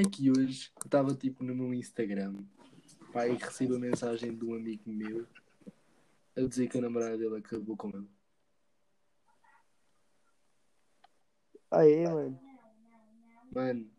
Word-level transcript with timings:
é 0.00 0.02
que 0.02 0.30
hoje 0.30 0.70
eu 0.76 0.86
estava 0.86 1.14
tipo 1.14 1.44
no 1.44 1.54
meu 1.54 1.74
Instagram 1.74 2.34
pá, 3.12 3.26
e 3.26 3.34
recebi 3.36 3.74
a 3.74 3.78
mensagem 3.78 4.34
de 4.34 4.44
um 4.44 4.54
amigo 4.54 4.82
meu 4.86 5.26
a 6.36 6.40
dizer 6.40 6.68
que 6.68 6.78
a 6.78 6.80
namorada 6.80 7.18
dele 7.18 7.36
acabou 7.36 7.76
com 7.76 7.90
ele. 7.90 8.08
É, 11.72 12.08
mano. 12.08 12.40
Mano, 13.52 13.90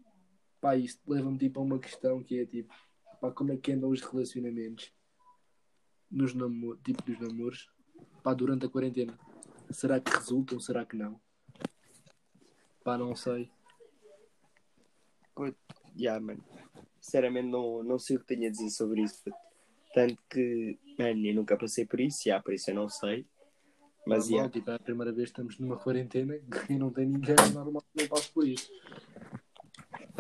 pá, 0.59 0.75
isto 0.75 1.01
leva-me 1.09 1.37
tipo 1.37 1.59
a 1.59 1.63
uma 1.63 1.79
questão 1.79 2.23
que 2.23 2.39
é 2.39 2.45
tipo, 2.45 2.73
pá, 3.19 3.31
como 3.31 3.51
é 3.51 3.57
que 3.57 3.71
andam 3.71 3.89
os 3.89 4.01
relacionamentos 4.01 4.91
nos 6.09 6.33
namo 6.33 6.75
tipo 6.77 7.03
dos 7.03 7.19
namoros, 7.19 7.71
pá, 8.23 8.33
durante 8.33 8.65
a 8.65 8.69
quarentena? 8.69 9.17
Será 9.69 9.99
que 9.99 10.11
resultam? 10.11 10.59
Será 10.59 10.85
que 10.85 10.97
não? 10.97 11.21
Pá, 12.83 12.97
não 12.97 13.15
sei. 13.15 13.51
Yeah, 16.01 16.19
mano. 16.19 16.43
Sinceramente, 16.99 17.47
não, 17.47 17.83
não 17.83 17.99
sei 17.99 18.15
o 18.15 18.19
que 18.19 18.25
tenho 18.25 18.47
a 18.47 18.51
dizer 18.51 18.69
sobre 18.69 19.01
isso. 19.01 19.23
Tanto 19.93 20.17
que, 20.29 20.79
mano, 20.97 21.25
eu 21.25 21.35
nunca 21.35 21.57
passei 21.57 21.85
por 21.85 21.99
isso, 21.99 22.27
yeah, 22.27 22.43
por 22.43 22.53
isso 22.53 22.69
eu 22.71 22.75
não 22.75 22.89
sei. 22.89 23.25
Mas, 24.05 24.29
normal, 24.29 24.31
yeah, 24.31 24.51
tipo, 24.51 24.71
é 24.71 24.75
a 24.75 24.79
primeira 24.79 25.11
vez 25.11 25.29
que 25.29 25.33
estamos 25.33 25.59
numa 25.59 25.77
quarentena 25.77 26.39
e 26.69 26.75
não 26.75 26.91
tem 26.91 27.05
ninguém, 27.05 27.35
normal 27.53 27.83
que 27.93 28.01
não 28.01 28.07
passe 28.07 28.31
por 28.31 28.47
isso. 28.47 28.71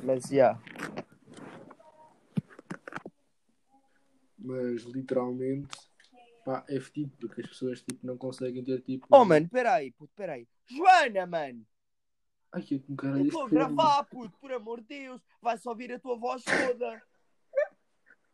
mas, 0.03 0.29
yeah. 0.29 0.59
Mas 4.37 4.83
literalmente, 4.83 5.77
pá, 6.43 6.63
é 6.67 6.79
fedido 6.79 7.11
porque 7.19 7.41
as 7.41 7.47
pessoas 7.47 7.81
tipo, 7.81 8.05
não 8.05 8.17
conseguem 8.17 8.63
ter 8.63 8.81
tipo. 8.81 9.07
Oh, 9.09 9.23
mano, 9.23 9.47
peraí, 9.49 9.91
puto, 9.91 10.11
peraí. 10.15 10.47
Joana, 10.67 11.25
mano! 11.25 11.65
Ai, 12.53 12.61
que 12.61 12.79
com 12.79 12.95
cara 12.95 13.13
Eu 13.13 13.23
deste 13.23 13.29
estou 13.29 13.45
a 13.45 13.49
gravar, 13.49 14.03
puto, 14.05 14.37
por 14.39 14.51
amor 14.51 14.81
de 14.81 14.87
Deus. 14.87 15.21
Vai 15.41 15.57
só 15.57 15.69
ouvir 15.69 15.91
a 15.93 15.99
tua 15.99 16.17
voz 16.17 16.43
toda. 16.43 17.01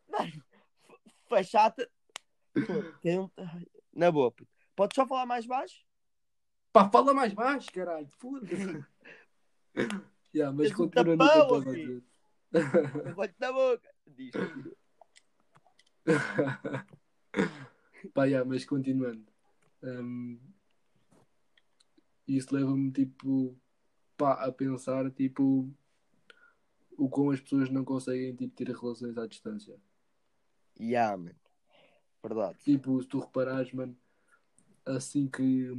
Mano, 0.08 0.44
um- 3.04 3.30
Na 3.92 4.10
boa, 4.10 4.30
puto. 4.32 4.50
Podes 4.74 4.94
só 4.94 5.06
falar 5.06 5.26
mais 5.26 5.46
baixo? 5.46 5.84
Pá, 6.72 6.88
fala 6.90 7.14
mais 7.14 7.32
baixo, 7.32 7.70
caralho, 7.72 8.08
foda-se. 8.18 8.84
yeah, 10.34 10.52
mas 10.56 10.68
Tens 10.68 10.72
um 10.72 10.76
continua 10.88 11.16
no 11.16 11.28
que 11.28 11.38
eu 11.38 11.42
estava 11.42 11.70
a 11.70 11.74
dizer. 11.74 12.02
Boca. 13.52 13.90
Diz. 14.06 14.32
Pá, 18.14 18.24
yeah, 18.24 18.48
mas 18.48 18.64
continuando. 18.64 19.26
Hum, 19.82 20.40
isso 22.26 22.54
leva-me 22.54 22.90
tipo 22.92 23.56
pá, 24.18 24.32
a 24.44 24.52
pensar 24.52 25.08
tipo 25.12 25.72
o 26.98 27.08
como 27.08 27.30
as 27.30 27.40
pessoas 27.40 27.70
não 27.70 27.84
conseguem 27.84 28.34
tipo, 28.34 28.54
ter 28.54 28.68
relações 28.68 29.16
à 29.16 29.26
distância. 29.26 29.80
Yeah, 30.78 31.16
mano. 31.16 31.36
Verdade. 32.22 32.58
Tipo, 32.64 33.00
se 33.00 33.08
tu 33.08 33.20
reparares, 33.20 33.72
mano, 33.72 33.96
assim 34.84 35.28
que, 35.28 35.72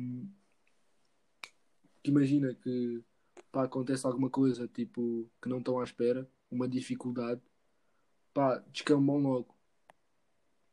que 2.01 2.09
imagina 2.09 2.55
que 2.55 3.03
pá, 3.51 3.65
acontece 3.65 4.07
alguma 4.07 4.29
coisa 4.29 4.67
tipo 4.67 5.29
que 5.41 5.49
não 5.49 5.59
estão 5.59 5.79
à 5.79 5.83
espera, 5.83 6.27
uma 6.49 6.67
dificuldade, 6.67 7.41
pá, 8.33 8.63
descambam 8.71 9.17
logo. 9.17 9.53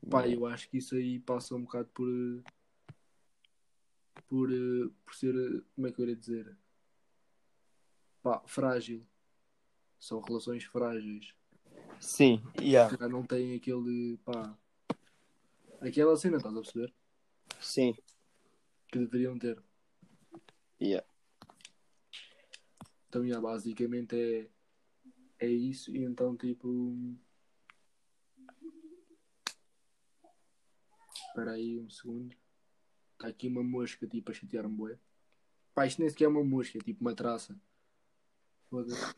Pá, 0.08 0.28
eu 0.28 0.46
acho 0.46 0.70
que 0.70 0.78
isso 0.78 0.94
aí 0.94 1.18
passa 1.18 1.56
um 1.56 1.62
bocado 1.62 1.88
por 1.92 2.08
eh, 2.08 2.42
por, 4.28 4.52
eh, 4.52 4.88
por 5.04 5.14
ser 5.14 5.34
eh, 5.34 5.62
como 5.74 5.86
é 5.88 5.92
que 5.92 6.00
eu 6.00 6.08
ia 6.08 6.16
dizer? 6.16 6.56
Pá, 8.26 8.42
frágil. 8.44 9.06
São 10.00 10.20
relações 10.20 10.64
frágeis. 10.64 11.32
Sim, 12.00 12.42
yeah. 12.60 12.92
Já 12.98 13.08
não 13.08 13.22
têm 13.22 13.54
aquele 13.54 14.18
pá 14.24 14.58
aquela 15.80 16.16
cena, 16.16 16.38
estás 16.38 16.52
a 16.52 16.60
perceber? 16.60 16.92
Sim. 17.60 17.94
Que 18.88 18.98
deveriam 18.98 19.38
ter. 19.38 19.62
Yeah. 20.82 21.06
Então, 23.08 23.24
yeah, 23.24 23.40
basicamente 23.40 24.16
é, 24.16 24.50
é 25.38 25.48
isso. 25.48 25.96
E 25.96 26.02
então, 26.02 26.36
tipo. 26.36 26.96
Espera 31.28 31.52
aí 31.52 31.78
um 31.78 31.88
segundo. 31.88 32.36
Está 33.12 33.28
aqui 33.28 33.46
uma 33.46 33.62
mosca, 33.62 34.04
tipo, 34.04 34.32
a 34.32 34.34
chatear-me, 34.34 34.74
bué. 34.74 34.98
Pá, 35.72 35.86
isto 35.86 36.00
nem 36.00 36.10
sequer 36.10 36.24
é 36.24 36.28
uma 36.28 36.42
mosca, 36.42 36.76
é 36.76 36.80
tipo 36.80 37.02
uma 37.02 37.14
traça. 37.14 37.56
Foda-se. 38.68 39.14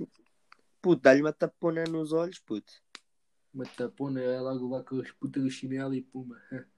Puto, 0.80 1.02
dá-lhe 1.02 1.20
uma 1.20 1.32
tapona 1.32 1.84
nos 1.84 2.12
olhos, 2.12 2.38
puto. 2.38 2.72
Uma 3.52 3.66
tapona, 3.66 4.20
é 4.20 4.40
logo 4.40 4.68
lá 4.68 4.82
com 4.82 5.00
as 5.00 5.10
putas 5.12 5.42
do 5.42 5.50
chinelo 5.50 5.94
e 5.94 6.02
puma. 6.02 6.40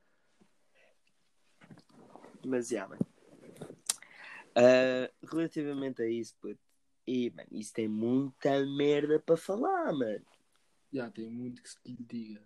Mas, 2.44 2.70
yeah, 2.70 2.88
mano. 2.88 3.06
Ah, 4.54 5.10
relativamente 5.30 6.03
a 6.03 6.09
isso, 6.09 6.34
puto. 6.41 6.60
E, 7.06 7.30
mano, 7.30 7.48
isso 7.53 7.72
tem 7.72 7.88
muita 7.88 8.64
merda 8.64 9.19
para 9.19 9.36
falar, 9.36 9.92
mano. 9.92 10.25
Já, 10.92 11.10
tem 11.10 11.28
muito 11.28 11.62
que 11.62 11.69
se 11.69 11.78
lhe 11.84 11.97
diga. 12.04 12.42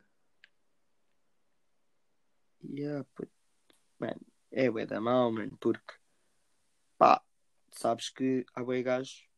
Yeah, 2.62 3.04
puto. 3.14 3.32
Mano, 3.98 4.20
é 4.50 4.70
bué 4.70 4.86
da 4.86 5.00
mal, 5.00 5.30
mano, 5.30 5.56
porque 5.60 5.94
pá, 6.98 7.22
sabes 7.70 8.08
que 8.08 8.44
há 8.54 8.62
bué 8.62 8.82
gajos 8.82 9.28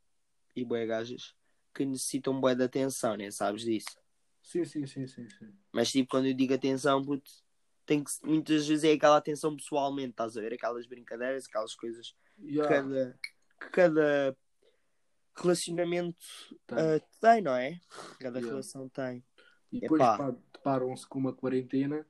e 0.56 0.64
bué 0.64 0.86
gajas 0.86 1.34
que 1.74 1.84
necessitam 1.84 2.40
bué 2.40 2.54
de 2.54 2.64
atenção, 2.64 3.16
né? 3.16 3.30
Sabes 3.30 3.62
disso? 3.62 3.98
Sim, 4.42 4.64
sim, 4.64 4.86
sim, 4.86 5.06
sim, 5.06 5.28
sim. 5.28 5.52
Mas 5.72 5.90
tipo, 5.90 6.08
quando 6.08 6.26
eu 6.26 6.34
digo 6.34 6.54
atenção, 6.54 7.04
puto, 7.04 7.30
tem 7.84 8.02
que 8.02 8.10
muitas 8.24 8.66
vezes 8.66 8.84
é 8.84 8.92
aquela 8.92 9.18
atenção 9.18 9.54
pessoalmente, 9.54 10.10
estás 10.10 10.36
a 10.36 10.40
ver? 10.40 10.54
Aquelas 10.54 10.86
brincadeiras, 10.86 11.46
aquelas 11.46 11.74
coisas 11.74 12.14
que 12.38 12.54
Já, 12.54 12.66
cada, 12.66 13.18
que 13.60 13.70
cada 13.70 14.36
relacionamento 15.36 16.18
tem. 16.66 16.78
ah, 16.78 17.00
tem, 17.20 17.42
não 17.42 17.54
é? 17.54 17.78
Cada 18.18 18.38
Yeah. 18.38 18.50
relação 18.50 18.88
tem. 18.88 19.22
E 19.70 19.80
depois 19.80 20.00
deparam-se 20.52 21.06
com 21.06 21.18
uma 21.18 21.32
quarentena 21.34 22.06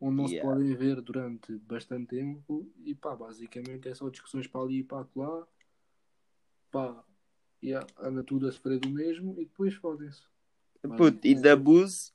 onde 0.00 0.16
não 0.16 0.28
Yeah. 0.28 0.48
se 0.48 0.56
podem 0.56 0.76
ver 0.76 1.00
durante 1.02 1.56
bastante 1.58 2.08
tempo 2.08 2.72
e 2.84 2.94
pá, 2.94 3.14
basicamente 3.14 3.88
é 3.88 3.94
só 3.94 4.08
discussões 4.08 4.46
para 4.46 4.62
ali 4.62 4.78
e 4.78 4.84
para 4.84 5.06
lá. 5.14 5.46
Pá, 6.70 7.04
yeah, 7.64 7.86
anda 7.98 8.22
tudo 8.22 8.46
a 8.46 8.52
sofrer 8.52 8.78
do 8.78 8.90
mesmo 8.90 9.32
e 9.40 9.44
depois 9.46 9.74
fodem-se. 9.74 10.22
Puto, 10.96 11.26
e 11.26 11.34
de 11.34 11.48
abuso, 11.48 12.12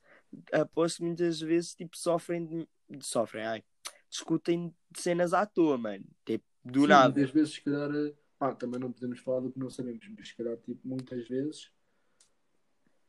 aposto 0.52 0.98
que 0.98 1.04
muitas 1.04 1.40
vezes 1.40 1.74
tipo, 1.74 1.96
sofrem 1.96 2.46
de, 2.46 2.68
sofrem, 3.04 3.44
ai, 3.44 3.64
discutem 4.08 4.74
de 4.90 5.00
cenas 5.00 5.34
à 5.34 5.44
toa, 5.44 5.76
mano. 5.76 6.04
Tipo, 6.24 6.44
do 6.64 6.82
Sim, 6.82 6.86
nada. 6.88 7.14
Muitas 7.14 7.30
vezes, 7.32 7.54
se 7.54 7.60
calhar, 7.62 7.90
eh, 7.90 8.14
pá, 8.38 8.54
também 8.54 8.78
não 8.78 8.92
podemos 8.92 9.18
falar 9.18 9.40
do 9.40 9.50
que 9.50 9.58
não 9.58 9.70
sabemos, 9.70 10.06
mas 10.16 10.28
se 10.28 10.36
calhar, 10.36 10.56
tipo, 10.58 10.86
muitas 10.86 11.26
vezes, 11.28 11.72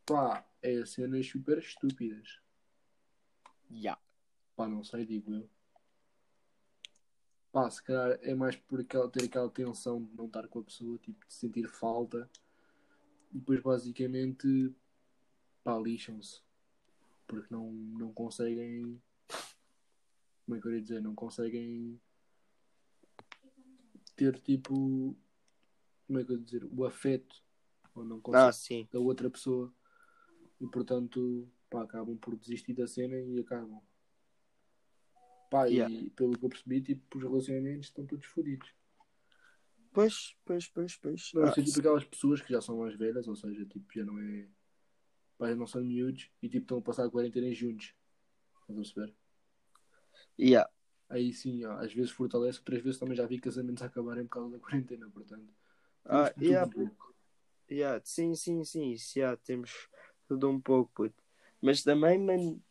pá, 0.06 0.44
é 0.64 0.84
cenas 0.86 1.28
super 1.28 1.60
estúpidas. 1.60 2.40
Yeah. 3.70 4.02
Pá, 4.56 4.68
não 4.68 4.84
sei, 4.84 5.06
digo 5.06 5.34
eu. 5.34 5.50
Pá, 7.52 7.70
se 7.70 7.84
calhar 7.84 8.18
é 8.22 8.34
mais 8.34 8.56
por 8.56 8.80
aquela, 8.80 9.10
ter 9.10 9.26
aquela 9.26 9.50
tensão 9.50 10.02
de 10.02 10.16
não 10.16 10.26
estar 10.26 10.48
com 10.48 10.60
a 10.60 10.64
pessoa, 10.64 10.98
tipo, 11.00 11.28
de 11.28 11.34
sentir 11.34 11.68
falta. 11.68 12.30
E 13.34 13.40
depois, 13.40 13.62
basicamente, 13.62 14.74
pá, 15.64 15.78
lixam-se. 15.78 16.42
Porque 17.28 17.54
não, 17.54 17.72
não 17.72 18.14
conseguem. 18.14 19.02
Como 20.46 20.58
é 20.58 20.62
que 20.62 20.68
eu 20.68 20.76
ia 20.76 20.82
dizer? 20.82 21.02
Não 21.02 21.14
conseguem 21.14 22.00
ter, 24.16 24.40
tipo. 24.40 25.16
Como 26.08 26.20
é 26.20 26.24
que 26.24 26.32
eu 26.32 26.38
ia 26.38 26.44
dizer? 26.44 26.64
O 26.66 26.86
afeto. 26.86 27.44
Ou 27.94 28.06
não 28.06 28.22
conseguem 28.22 28.88
Ah, 28.90 28.94
da 28.94 29.00
outra 29.00 29.30
pessoa. 29.30 29.74
E 30.60 30.68
portanto, 30.68 31.50
pá, 31.70 31.84
acabam 31.84 32.18
por 32.18 32.38
desistir 32.38 32.74
da 32.74 32.88
cena 32.88 33.20
e 33.20 33.40
acabam. 33.40 33.82
Pá, 35.52 35.66
Yeah. 35.66 35.94
e 35.94 36.10
pelo 36.12 36.40
que 36.40 36.46
eu 36.46 36.50
percebi, 36.50 36.82
tipo, 36.82 37.18
os 37.18 37.24
relacionamentos 37.24 37.88
estão 37.88 38.06
todos 38.06 38.26
fodidos. 38.26 38.74
Pois, 39.92 40.34
pois, 40.46 40.70
pois, 40.70 40.96
pois. 40.96 41.32
Não, 41.34 41.44
Ah, 41.44 41.52
sei, 41.52 41.66
tipo 41.66 41.80
aquelas 41.80 42.06
pessoas 42.06 42.40
que 42.40 42.54
já 42.54 42.62
são 42.62 42.78
mais 42.78 42.96
velhas, 42.96 43.28
ou 43.28 43.36
seja, 43.36 43.66
tipo, 43.66 43.86
já 43.94 44.06
não 44.06 44.18
é. 44.18 44.48
Pá, 45.38 45.50
já 45.50 45.56
não 45.56 45.68
são 45.68 45.84
miúdos 45.84 46.32
e 46.42 46.48
tipo, 46.48 46.64
estão 46.64 46.78
a 46.78 46.82
passar 46.82 47.06
a 47.06 47.12
quarentena 47.12 47.54
juntos. 47.54 47.94
Estás 48.62 48.70
a 48.70 48.82
perceber? 48.82 49.16
yeah. 50.40 50.72
Aí 51.10 51.34
sim, 51.34 51.66
ó, 51.66 51.74
às 51.74 51.94
vezes 51.94 52.12
fortalece, 52.12 52.60
outras 52.60 52.82
vezes 52.82 52.98
também 52.98 53.18
já 53.18 53.26
vi 53.26 53.38
casamentos 53.38 53.84
a 53.84 53.88
acabarem 53.88 54.24
por 54.24 54.30
causa 54.36 54.52
da 54.52 54.60
quarentena, 54.60 55.10
portanto. 55.10 55.54
Ah, 56.06 56.34
yeah, 56.40 56.72
um 56.78 56.90
yeah. 57.70 58.02
Sim, 58.06 58.34
sim, 58.36 58.64
sim. 58.64 58.92
Isso, 58.92 59.20
yeah, 59.20 59.36
temos 59.44 59.90
tudo 60.26 60.50
um 60.50 60.62
pouco, 60.62 60.90
puto. 60.94 61.22
Mas 61.62 61.84
também, 61.84 62.18
mano, 62.18 62.64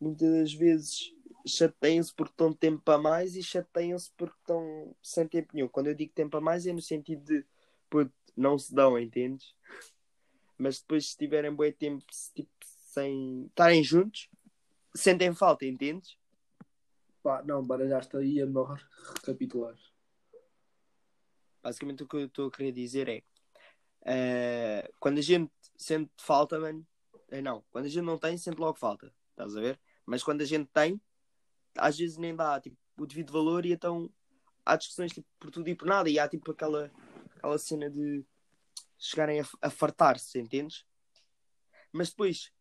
muitas 0.00 0.28
das 0.28 0.52
vezes 0.52 1.14
chateiam-se 1.48 2.14
porque 2.14 2.32
estão 2.32 2.52
tempo 2.52 2.90
a 2.90 2.98
mais 2.98 3.34
e 3.36 3.42
chateiam-se 3.42 4.10
porque 4.16 4.36
estão 4.38 4.94
sem 5.02 5.26
tempo 5.26 5.50
nenhum. 5.54 5.68
Quando 5.68 5.88
eu 5.88 5.94
digo 5.94 6.12
tempo 6.12 6.36
a 6.36 6.40
mais 6.40 6.66
é 6.66 6.72
no 6.72 6.82
sentido 6.82 7.24
de, 7.24 7.44
puto, 7.88 8.12
não 8.36 8.58
se 8.58 8.74
dão, 8.74 8.98
entendes? 8.98 9.54
Mas 10.56 10.80
depois, 10.80 11.10
se 11.10 11.16
tiverem 11.16 11.52
bom 11.52 11.70
tempo 11.72 12.04
tipo, 12.34 12.50
sem 12.92 13.46
estarem 13.46 13.82
juntos, 13.82 14.28
sentem 14.94 15.34
falta, 15.34 15.64
entendes? 15.64 16.16
Pá, 17.22 17.42
não, 17.44 17.64
baralhaste 17.64 18.16
aí, 18.16 18.40
é 18.40 18.46
melhor 18.46 18.80
recapitular. 19.14 19.76
Basicamente, 21.62 22.02
o 22.02 22.08
que 22.08 22.16
eu 22.16 22.26
estou 22.26 22.48
a 22.48 22.50
querer 22.50 22.72
dizer 22.72 23.08
é: 23.08 23.22
eh, 24.04 24.90
quando 24.98 25.18
a 25.18 25.22
gente 25.22 25.52
sente 25.76 26.10
falta, 26.16 26.58
mano, 26.58 26.86
eh, 27.30 27.42
não, 27.42 27.62
quando 27.70 27.86
a 27.86 27.88
gente 27.88 28.04
não 28.04 28.18
tem, 28.18 28.38
sente 28.38 28.58
logo 28.58 28.78
falta, 28.78 29.12
estás 29.30 29.56
a 29.56 29.60
ver? 29.60 29.78
Mas 30.06 30.22
quando 30.22 30.40
a 30.40 30.44
gente 30.44 30.68
tem, 30.72 31.00
às 31.78 31.98
vezes 31.98 32.16
nem 32.16 32.34
dá 32.34 32.60
tipo, 32.60 32.76
o 32.96 33.06
devido 33.06 33.32
valor 33.32 33.64
e 33.64 33.72
então 33.72 34.10
há 34.64 34.76
discussões 34.76 35.12
tipo, 35.12 35.26
por 35.38 35.50
tudo 35.50 35.68
e 35.68 35.74
por 35.74 35.86
nada 35.86 36.10
e 36.10 36.18
há 36.18 36.28
tipo 36.28 36.50
aquela, 36.50 36.90
aquela 37.36 37.58
cena 37.58 37.90
de 37.90 38.24
chegarem 38.98 39.40
a, 39.40 39.44
a 39.62 39.70
fartar-se, 39.70 40.38
entendes? 40.38 40.84
Mas 41.92 42.10
depois, 42.10 42.52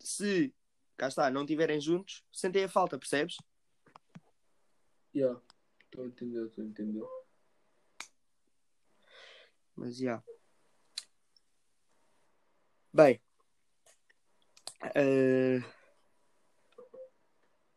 se 0.00 0.54
cá 0.96 1.08
está, 1.08 1.30
não 1.30 1.42
estiverem 1.42 1.80
juntos, 1.80 2.24
sentem 2.32 2.64
a 2.64 2.68
falta, 2.68 2.98
percebes? 2.98 3.36
Yeah. 5.14 5.40
Estou 5.84 6.04
a 6.04 6.06
entender, 6.08 6.46
estou 6.46 6.64
a 6.64 6.66
entender. 6.66 7.04
Mas 9.76 9.96
já. 9.96 10.04
Yeah. 10.04 10.24
Bem. 12.92 13.20
eh, 14.94 15.60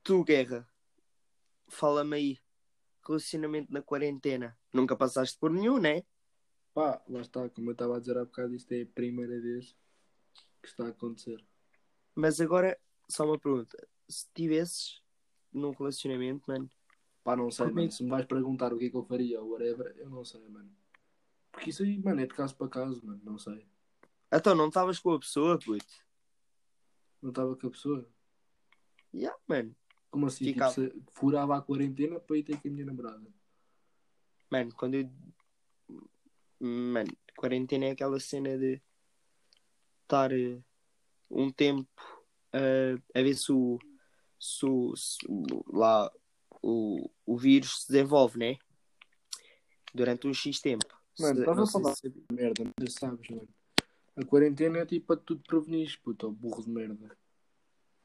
tu, 0.04 0.24
Guerra, 0.24 0.68
fala-me 1.68 2.16
aí. 2.16 2.40
Relacionamento 3.06 3.72
na 3.72 3.82
quarentena. 3.82 4.58
Nunca 4.72 4.96
passaste 4.96 5.38
por 5.38 5.52
nenhum, 5.52 5.80
né? 5.80 6.04
Pá, 6.74 7.02
lá 7.10 7.22
está, 7.22 7.50
como 7.50 7.70
eu 7.70 7.74
estava 7.74 7.98
a 7.98 8.00
dizer 8.00 8.18
há 8.18 8.24
bocado, 8.24 8.56
isto 8.56 8.72
é 8.72 8.84
a 8.84 8.88
primeira 8.88 9.40
vez 9.42 9.76
que 10.62 10.70
está 10.70 10.86
a 10.86 10.90
acontecer. 10.90 11.44
Mas 12.16 12.40
agora, 12.40 12.80
só 13.10 13.26
uma 13.26 13.40
pergunta. 13.40 13.88
Se 14.08 14.28
tivesses 14.34 15.02
num 15.52 15.72
relacionamento, 15.72 16.44
mano, 16.48 16.70
Pá, 17.24 17.36
não 17.36 17.52
sei, 17.52 17.68
é 17.68 17.72
mano. 17.72 17.92
Se 17.92 18.04
me 18.04 18.10
vais 18.10 18.26
perguntar 18.26 18.74
o 18.74 18.78
que 18.78 18.86
é 18.86 18.90
que 18.90 18.96
eu 18.96 19.04
faria 19.04 19.42
ou 19.42 19.52
whatever, 19.52 19.94
eu 19.98 20.10
não 20.10 20.26
sei, 20.26 20.48
mano. 20.50 20.72
Porque 21.52 21.70
isso 21.70 21.84
aí, 21.84 22.00
mano, 22.00 22.22
é 22.22 22.26
de 22.26 22.34
caso 22.34 22.56
para 22.56 22.68
caso, 22.68 23.06
mano. 23.06 23.22
Não 23.24 23.38
sei. 23.38 23.68
então 24.32 24.56
não 24.56 24.68
estavas 24.70 25.00
com 25.00 25.14
a 25.14 25.20
pessoa, 25.20 25.60
puto? 25.60 25.86
Não 27.22 27.30
estava 27.30 27.56
com 27.56 27.68
a 27.68 27.72
pessoa. 27.72 28.08
Yeah, 29.14 29.38
mano. 29.48 29.76
Como 30.12 30.28
assim? 30.28 30.44
Tipo, 30.46 30.54
Ficava. 30.56 30.74
se 30.74 30.94
furava 31.14 31.58
a 31.58 31.62
quarentena 31.62 32.20
para 32.20 32.38
ir 32.38 32.44
ter 32.44 32.62
com 32.62 32.68
a 32.68 32.72
minha 32.72 32.86
namorada. 32.86 33.26
Mano, 34.50 34.72
quando 34.76 34.96
eu. 34.96 35.10
Mano, 36.60 37.10
quarentena 37.38 37.86
é 37.86 37.92
aquela 37.92 38.20
cena 38.20 38.58
de 38.58 38.82
estar 40.04 40.32
eh, 40.32 40.62
um 41.30 41.50
tempo 41.50 41.90
eh, 42.54 42.96
a 43.16 43.22
ver 43.22 43.34
se 43.36 43.52
o, 43.52 43.80
se 44.38 44.66
o, 44.66 44.96
se 44.96 45.18
o- 45.28 45.64
lá 45.76 46.12
o, 46.62 47.10
o 47.26 47.38
vírus 47.38 47.82
se 47.84 47.92
desenvolve, 47.92 48.38
né? 48.38 48.58
Durante 49.94 50.28
um 50.28 50.34
X 50.34 50.60
tempo. 50.60 50.86
Mano, 51.20 51.40
estás 51.40 51.58
a 51.60 51.66
falar. 51.68 51.96
se 51.96 52.14
Merda, 52.32 52.64
não 52.64 52.88
sabes, 52.88 53.30
mano. 53.30 53.48
A 54.16 54.26
quarentena 54.26 54.80
é 54.80 54.86
tipo 54.86 55.08
para 55.08 55.18
tu 55.18 55.36
te 55.38 55.44
prevenires, 55.48 55.96
puto, 55.96 56.30
burro 56.32 56.62
de 56.64 56.70
merda. 56.70 57.18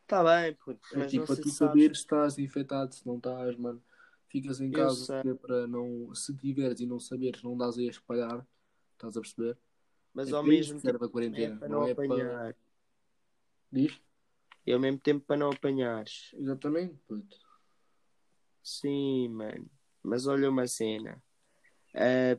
Tá 0.07 0.23
bem, 0.23 0.55
puto, 0.55 0.81
É 0.93 0.99
mas 0.99 1.11
tipo 1.11 1.27
para 1.27 1.37
tu 1.37 1.49
saberes 1.49 1.99
se 1.99 2.05
estás 2.05 2.39
infectado, 2.39 2.95
se 2.95 3.05
não 3.07 3.17
estás, 3.17 3.57
mano. 3.57 3.83
Ficas 4.29 4.61
em 4.61 4.71
casa 4.71 5.23
é 5.25 5.35
para 5.35 5.67
não. 5.67 6.15
Se 6.15 6.35
tiveres 6.37 6.81
e 6.81 6.87
não 6.87 7.01
saberes, 7.01 7.43
não 7.43 7.57
dás 7.57 7.77
aí 7.79 7.87
a 7.89 7.91
espalhar. 7.91 8.47
Estás 8.93 9.17
a 9.17 9.21
perceber? 9.21 9.59
Mas 10.15 10.29
é 10.29 10.33
ao 10.33 10.43
para 10.43 10.51
mesmo 10.53 10.81
serve 10.81 10.99
tempo 10.99 11.05
a 11.05 11.09
quarentena. 11.11 11.55
é 11.55 11.59
para 11.59 11.69
não 11.69 11.81
não 11.81 11.89
é 11.89 11.95
para. 11.95 12.05
apanhar. 12.05 12.57
Diz? 13.73 14.01
E 14.67 14.73
ao 14.73 14.81
mesmo 14.81 14.99
tempo 14.99 15.25
para 15.25 15.37
não 15.37 15.51
apanhares. 15.51 16.35
Exatamente, 16.35 16.95
puto. 17.07 17.37
Sim, 18.63 19.29
mano. 19.29 19.71
Mas 20.03 20.27
olha 20.27 20.51
uma 20.51 20.67
cena. 20.67 21.23
Eh, 21.95 22.39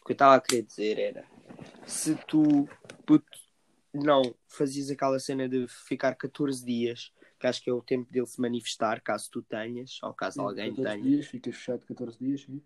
o 0.00 0.04
que 0.04 0.12
eu 0.12 0.14
estava 0.14 0.34
a 0.34 0.40
querer 0.40 0.62
dizer 0.62 0.98
era: 0.98 1.26
se 1.86 2.14
tu, 2.26 2.68
puto, 3.06 3.38
não 3.92 4.22
fazias 4.46 4.90
aquela 4.90 5.18
cena 5.18 5.48
de 5.48 5.66
ficar 5.68 6.14
14 6.14 6.64
dias, 6.64 7.12
que 7.38 7.46
acho 7.46 7.62
que 7.62 7.70
é 7.70 7.72
o 7.72 7.82
tempo 7.82 8.10
dele 8.12 8.26
se 8.26 8.40
manifestar, 8.40 9.00
caso 9.00 9.28
tu 9.30 9.42
tenhas, 9.42 9.98
ou 10.02 10.14
caso 10.14 10.40
alguém 10.40 10.70
14 10.74 10.82
tenha, 10.82 11.02
dias, 11.02 11.26
ficas 11.26 11.56
fechado 11.56 11.86
14 11.86 12.18
dias, 12.18 12.42
sim. 12.42 12.62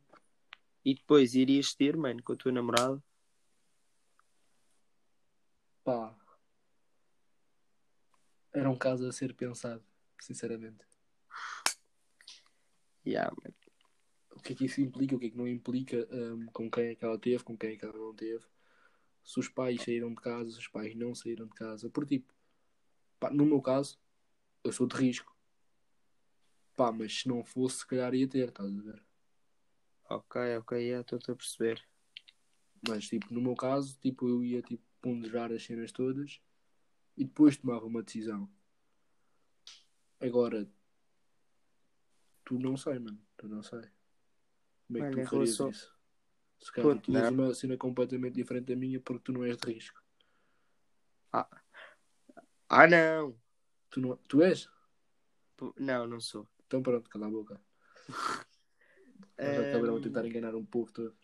e 0.85 0.95
depois 0.95 1.35
irias 1.35 1.75
ter, 1.75 1.97
mano, 1.97 2.23
com 2.23 2.33
a 2.33 2.37
tua 2.37 2.53
namorada, 2.53 3.03
Pá. 5.85 6.17
Era 8.53 8.71
um 8.71 8.77
caso 8.77 9.07
a 9.07 9.13
ser 9.13 9.35
pensado, 9.35 9.85
sinceramente. 10.19 10.83
yeah, 13.07 13.31
mano. 13.31 13.55
O 14.31 14.41
que 14.41 14.55
é 14.55 14.57
que 14.57 14.65
isso 14.65 14.81
implica, 14.81 15.15
o 15.15 15.19
que 15.19 15.27
é 15.27 15.31
que 15.31 15.37
não 15.37 15.47
implica, 15.47 16.09
hum, 16.11 16.47
com 16.53 16.71
quem 16.71 16.87
é 16.87 16.95
que 16.95 17.05
ela 17.05 17.19
teve, 17.19 17.45
com 17.45 17.57
quem 17.57 17.75
é 17.75 17.77
que 17.77 17.85
ela 17.85 17.97
não 17.97 18.15
teve. 18.15 18.45
Se 19.25 19.41
os 19.41 19.49
pais 19.49 19.81
saíram 19.83 20.11
de 20.11 20.17
casa, 20.21 20.51
se 20.53 20.59
os 20.59 20.69
pais 20.69 20.95
não 20.95 21.15
saíram 21.15 21.47
de 21.47 21.55
casa. 21.55 21.89
Por 21.89 22.07
tipo, 22.07 22.33
pá, 23.19 23.31
no 23.31 23.47
meu 23.47 23.61
caso, 23.61 23.99
eu 24.63 24.71
sou 24.73 24.87
de 24.87 24.95
risco. 24.95 25.35
Pá, 26.77 26.93
mas 26.93 27.21
se 27.21 27.29
não 27.29 27.43
fosse, 27.43 27.79
se 27.79 27.87
calhar 27.87 28.15
ia 28.15 28.29
ter, 28.29 28.49
estás 28.49 28.77
a 28.77 28.83
ver? 28.83 29.03
ok, 30.11 30.59
ok, 30.59 30.79
estou-te 31.01 31.31
a 31.31 31.35
perceber. 31.35 31.83
Mas, 32.87 33.09
tipo, 33.09 33.33
no 33.33 33.41
meu 33.41 33.55
caso, 33.55 33.99
tipo, 33.99 34.29
eu 34.29 34.45
ia, 34.45 34.61
tipo, 34.61 34.85
ponderar 35.01 35.51
as 35.53 35.65
cenas 35.65 35.91
todas 35.91 36.41
e 37.17 37.25
depois 37.25 37.57
tomava 37.57 37.87
uma 37.87 38.03
decisão. 38.03 38.51
Agora, 40.21 40.69
tu 42.45 42.59
não 42.59 42.77
sei, 42.77 42.99
mano. 42.99 43.19
Tu 43.37 43.49
não 43.49 43.63
sei. 43.63 43.81
Como 44.87 44.99
é 44.99 45.01
que 45.03 45.07
em 45.09 45.11
tu 45.25 45.31
farias 45.31 45.31
relação- 45.59 45.71
isso? 45.71 45.94
Se 46.65 46.73
calhar 46.73 46.97
tu 46.97 47.03
tinhas 47.03 47.31
não. 47.31 47.45
uma 47.45 47.55
cena 47.55 47.77
completamente 47.77 48.37
diferente 48.37 48.69
da 48.73 48.77
minha 48.77 48.99
porque 48.99 49.25
tu 49.25 49.33
não 49.33 49.45
és 49.45 49.55
de 49.55 49.71
risco. 49.71 50.03
Ah, 51.31 52.87
não! 52.89 53.39
Tu, 53.91 54.01
não... 54.01 54.17
tu 54.27 54.43
és? 54.43 54.67
Não, 55.79 56.07
não 56.07 56.19
sou. 56.21 56.49
Então 56.67 56.83
pronto, 56.83 57.11
cala 57.11 57.27
a 57.27 57.31
boca. 57.31 57.61
Mas 59.37 59.73
cabrão 59.73 59.99
a 59.99 60.01
tentar 60.01 60.25
enganar 60.25 60.55
um 60.55 60.65
povo 60.65 60.91
todo. 60.91 61.15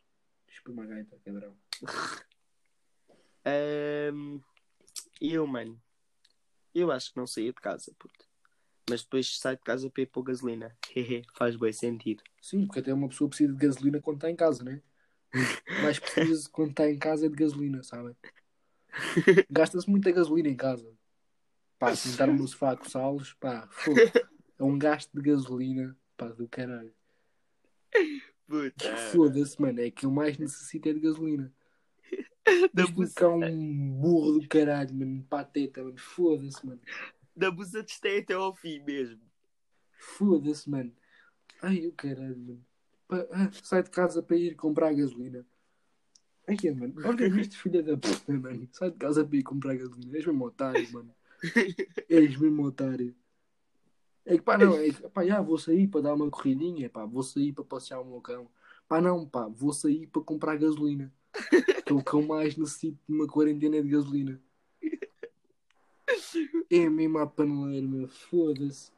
Espuma 0.47 0.83
a 0.85 0.87
gaita, 0.87 1.19
cabrão. 1.25 1.57
Ahm, 3.43 4.43
eu, 5.19 5.47
mano, 5.47 5.81
eu 6.75 6.93
acho 6.93 7.15
que 7.15 7.17
não 7.19 7.27
saía 7.27 7.55
de 7.55 7.61
casa, 7.63 7.95
puto. 7.99 8.29
Mas 8.91 9.03
depois 9.03 9.39
saio 9.39 9.57
de 9.57 9.63
casa 9.63 9.89
para 9.89 10.03
ir 10.03 10.07
pôr 10.07 10.23
gasolina. 10.23 10.77
Faz 11.35 11.57
bem 11.57 11.73
sentido. 11.73 12.23
Sim, 12.43 12.67
porque 12.67 12.81
até 12.81 12.93
uma 12.93 13.09
pessoa 13.09 13.31
precisa 13.31 13.51
de 13.51 13.59
gasolina 13.59 14.03
quando 14.03 14.19
está 14.19 14.31
em 14.31 14.37
casa, 14.37 14.63
né? 14.63 14.83
Mais 15.83 15.99
preciso 16.01 16.51
quando 16.51 16.71
está 16.71 16.91
em 16.91 16.99
casa 16.99 17.27
é 17.27 17.29
de 17.29 17.37
gasolina, 17.37 17.83
sabem? 17.83 18.17
Gasta-se 19.51 19.89
muita 19.89 20.11
gasolina 20.11 20.49
em 20.49 20.57
casa. 20.57 20.93
Pá, 21.79 21.95
sentar 21.97 22.29
no 22.29 22.47
sofá 22.47 22.77
com 22.77 22.89
salos, 22.89 23.33
pá, 23.35 23.67
fogo. 23.71 23.99
É 24.59 24.63
um 24.63 24.79
gasto 24.79 25.11
de 25.15 25.23
gasolina, 25.23 25.97
pá, 26.17 26.29
do 26.29 26.47
caralho. 26.49 26.93
Foda-se, 29.13 29.61
mano, 29.61 29.81
é 29.81 29.91
que 29.91 30.05
eu 30.05 30.11
mais 30.11 30.37
necessito 30.37 30.89
é 30.89 30.93
de 30.93 31.01
gasolina. 31.01 31.53
Da 32.75 32.83
é 32.83 33.49
um 33.49 33.93
burro 33.93 34.41
do 34.41 34.49
caralho, 34.49 34.93
mano, 34.95 35.25
pateta, 35.25 35.85
mano, 35.85 35.97
foda-se, 35.99 36.67
mano. 36.67 36.81
da 37.37 37.51
busa 37.51 37.85
testei 37.85 38.19
até 38.19 38.35
ao 38.35 38.55
fim 38.55 38.81
mesmo. 38.81 39.21
Foda-se, 39.93 40.69
mano. 40.69 40.93
Ai, 41.63 41.87
o 41.87 41.93
caralho, 41.93 42.39
mano. 42.39 42.67
Sai 43.63 43.83
de 43.83 43.91
casa 43.91 44.23
para 44.23 44.37
ir 44.37 44.55
comprar 44.55 44.93
gasolina. 44.95 45.45
Ai, 46.47 46.57
é, 46.65 46.73
mano. 46.73 46.95
Olha 47.05 47.27
isto, 47.41 47.57
filha 47.57 47.83
da 47.83 47.97
puta, 47.97 48.33
mano. 48.33 48.69
Sai 48.73 48.91
de 48.91 48.97
casa 48.97 49.25
para 49.25 49.37
ir 49.37 49.43
comprar 49.43 49.77
gasolina. 49.77 50.17
És 50.17 50.27
mesmo 50.27 50.45
otário, 50.45 50.93
mano. 50.93 51.15
És 52.09 52.37
mesmo 52.37 52.65
otário. 52.65 53.15
É 54.25 54.37
que 54.37 54.43
pá, 54.43 54.59
não, 54.59 54.75
é 54.75 54.91
que 54.91 55.09
pá, 55.09 55.25
já 55.25 55.41
vou 55.41 55.59
sair 55.59 55.89
para 55.89 56.03
dar 56.03 56.15
uma 56.15 56.31
corridinha, 56.31 56.89
pá, 56.91 57.05
vou 57.05 57.23
sair 57.23 57.53
para 57.53 57.65
passear 57.65 58.01
o 58.01 58.05
meu 58.05 58.21
cão. 58.21 58.49
Pá, 58.87 59.01
não, 59.01 59.27
pá, 59.27 59.49
vou 59.49 59.73
sair 59.73 60.07
para 60.07 60.23
comprar 60.23 60.57
gasolina. 60.57 61.13
Que 61.87 61.93
é 61.93 61.97
o 61.97 62.05
eu 62.07 62.23
mais 62.23 62.57
necessito 62.57 62.99
de 63.09 63.15
uma 63.15 63.27
quarentena 63.27 63.83
de 63.83 63.89
gasolina. 63.89 64.41
É 66.71 66.89
mesmo 66.89 67.19
a 67.19 67.27
paneleira, 67.27 67.87
meu. 67.87 68.09
Foda-se. 68.09 68.93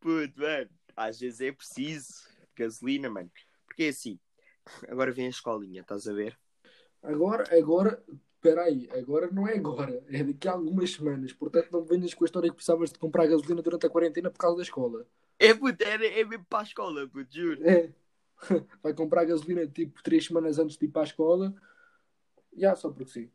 Puto, 0.00 0.40
mano. 0.40 0.70
Às 0.96 1.20
vezes 1.20 1.40
é 1.42 1.52
preciso 1.52 2.30
gasolina, 2.56 3.08
mano. 3.10 3.30
Porque 3.66 3.84
é 3.84 3.88
assim, 3.88 4.18
agora 4.88 5.12
vem 5.12 5.26
a 5.26 5.30
escolinha, 5.30 5.80
estás 5.82 6.06
a 6.06 6.12
ver? 6.12 6.38
Agora, 7.02 7.44
agora, 7.56 8.02
peraí, 8.40 8.88
agora 8.92 9.30
não 9.30 9.48
é 9.48 9.56
agora, 9.56 10.04
é 10.08 10.22
daqui 10.22 10.48
a 10.48 10.52
algumas 10.52 10.92
semanas. 10.92 11.32
Portanto, 11.32 11.70
não 11.72 11.84
venhas 11.84 12.12
com 12.14 12.24
a 12.24 12.26
história 12.26 12.48
que 12.50 12.56
precisavas 12.56 12.90
de 12.92 12.98
comprar 12.98 13.26
gasolina 13.26 13.62
durante 13.62 13.86
a 13.86 13.90
quarentena 13.90 14.30
por 14.30 14.38
causa 14.38 14.56
da 14.56 14.62
escola. 14.62 15.06
É, 15.38 15.54
puto, 15.54 15.82
é, 15.82 16.20
é 16.20 16.24
mesmo 16.24 16.44
para 16.46 16.60
a 16.60 16.62
escola, 16.64 17.08
puto, 17.08 17.32
juro. 17.34 17.66
É. 17.68 17.92
Vai 18.82 18.94
comprar 18.94 19.24
gasolina 19.24 19.66
tipo 19.66 20.02
três 20.02 20.24
semanas 20.26 20.58
antes 20.58 20.76
de 20.76 20.86
ir 20.86 20.88
para 20.88 21.02
a 21.02 21.04
escola 21.04 21.54
Já, 22.56 22.74
só 22.74 22.90
porque 22.90 23.10
sim. 23.10 23.30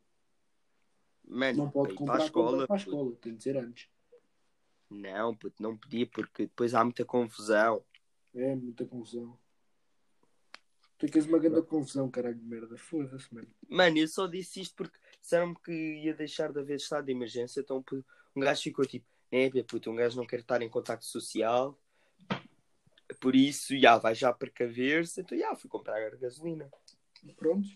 Mano, 1.24 1.58
Não 1.58 1.70
pode 1.70 1.94
comprar 1.94 2.14
para 2.14 2.22
a 2.22 2.26
escola. 2.26 2.66
para 2.66 2.76
a 2.76 2.78
puto. 2.78 2.90
escola. 2.90 3.16
Tem 3.20 3.34
de 3.36 3.42
ser 3.42 3.56
antes. 3.56 3.88
Não, 4.88 5.34
puto, 5.34 5.60
não 5.60 5.76
podia 5.76 6.06
porque 6.06 6.44
depois 6.44 6.74
há 6.74 6.84
muita 6.84 7.04
confusão. 7.04 7.84
É 8.36 8.54
muita 8.54 8.84
confusão. 8.84 9.38
Tu 10.98 11.06
queres 11.06 11.26
uma 11.26 11.38
grande 11.38 11.62
confusão, 11.62 12.10
caralho 12.10 12.36
de 12.36 12.44
merda. 12.44 12.76
Foda-se, 12.76 13.32
mano. 13.34 13.48
Mano, 13.68 13.98
eu 13.98 14.08
só 14.08 14.26
disse 14.26 14.60
isto 14.60 14.74
porque 14.76 14.98
disseram-me 15.20 15.56
que 15.56 15.72
ia 15.72 16.14
deixar 16.14 16.52
de 16.52 16.60
haver 16.60 16.76
estado 16.76 17.06
de 17.06 17.12
emergência, 17.12 17.60
então 17.60 17.84
um 18.34 18.40
gajo 18.40 18.62
ficou 18.62 18.86
tipo, 18.86 19.06
é, 19.30 19.50
puto, 19.62 19.90
um 19.90 19.96
gajo 19.96 20.16
não 20.16 20.26
quer 20.26 20.40
estar 20.40 20.62
em 20.62 20.70
contacto 20.70 21.04
social, 21.04 21.78
por 23.20 23.34
isso, 23.34 23.76
já, 23.78 23.98
vai 23.98 24.14
já 24.14 24.32
precaver-se, 24.32 25.20
então 25.20 25.36
já, 25.36 25.54
fui 25.54 25.68
comprar 25.70 26.10
gasolina. 26.16 26.70
Pronto. 27.36 27.68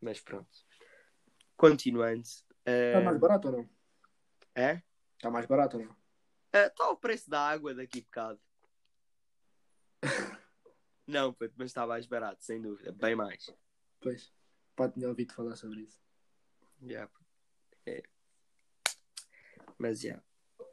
Mas 0.00 0.20
pronto. 0.20 0.48
Continuando. 1.56 2.22
Está 2.22 2.44
eh, 2.66 3.00
mais 3.02 3.18
barato 3.18 3.48
ou 3.48 3.56
não? 3.58 3.70
é? 4.54 4.82
Está 5.16 5.30
mais 5.30 5.46
barato 5.46 5.78
ou 5.78 5.84
não? 5.84 5.96
Está 6.52 6.90
o 6.90 6.96
preço 6.96 7.30
da 7.30 7.40
água 7.40 7.74
daqui 7.74 8.00
bocado. 8.00 8.40
não, 11.06 11.32
puto, 11.32 11.54
mas 11.56 11.70
está 11.70 11.86
mais 11.86 12.06
barato, 12.06 12.44
sem 12.44 12.60
dúvida, 12.60 12.92
bem 12.92 13.14
mais. 13.14 13.54
Pois. 14.00 14.32
Pá, 14.74 14.88
tinha 14.88 15.08
ouvido 15.08 15.34
falar 15.34 15.56
sobre 15.56 15.82
isso. 15.82 16.00
Já. 16.82 17.08
É. 17.86 18.02
Mas 19.78 20.00
já. 20.00 20.22